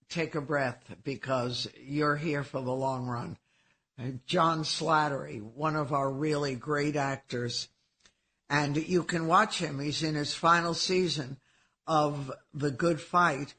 take 0.10 0.36
a 0.36 0.42
breath 0.42 0.84
because 1.04 1.68
you're 1.82 2.16
here 2.16 2.44
for 2.44 2.62
the 2.62 2.72
long 2.72 3.08
run. 3.08 3.38
John 4.28 4.64
Slattery, 4.64 5.42
one 5.42 5.76
of 5.76 5.92
our 5.92 6.12
really 6.12 6.56
great 6.56 6.96
actors. 6.96 7.68
And 8.50 8.78
you 8.78 9.04
can 9.04 9.28
watch 9.28 9.58
him. 9.58 9.80
He's 9.80 10.04
in 10.04 10.16
his 10.16 10.34
final 10.34 10.74
season 10.74 11.38
of 11.88 12.32
The 12.54 12.72
Good 12.72 13.02
Fight. 13.02 13.56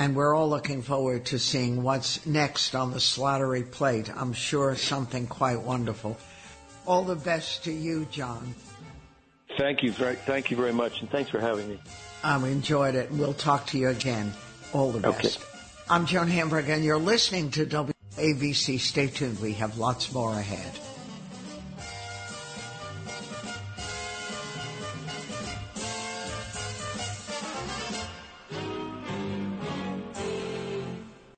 And 0.00 0.16
we're 0.16 0.34
all 0.34 0.48
looking 0.48 0.80
forward 0.80 1.26
to 1.26 1.38
seeing 1.38 1.82
what's 1.82 2.24
next 2.24 2.74
on 2.74 2.90
the 2.90 2.98
Slattery 2.98 3.70
plate. 3.70 4.10
I'm 4.16 4.32
sure 4.32 4.74
something 4.74 5.26
quite 5.26 5.60
wonderful. 5.60 6.16
All 6.86 7.04
the 7.04 7.14
best 7.14 7.64
to 7.64 7.70
you, 7.70 8.06
John. 8.10 8.54
Thank 9.58 9.82
you. 9.82 9.92
Very, 9.92 10.14
thank 10.16 10.50
you 10.50 10.56
very 10.56 10.72
much. 10.72 11.02
And 11.02 11.10
thanks 11.10 11.30
for 11.30 11.38
having 11.38 11.68
me. 11.68 11.78
I've 12.24 12.44
enjoyed 12.44 12.94
it. 12.94 13.12
We'll 13.12 13.34
talk 13.34 13.66
to 13.66 13.78
you 13.78 13.90
again. 13.90 14.32
All 14.72 14.90
the 14.90 15.00
best. 15.00 15.36
Okay. 15.36 15.46
I'm 15.90 16.06
Joan 16.06 16.28
Hamburg, 16.28 16.70
and 16.70 16.82
you're 16.82 16.96
listening 16.96 17.50
to 17.50 17.66
WABC. 17.66 18.80
Stay 18.80 19.08
tuned. 19.08 19.38
We 19.38 19.52
have 19.52 19.76
lots 19.76 20.14
more 20.14 20.32
ahead. 20.32 20.78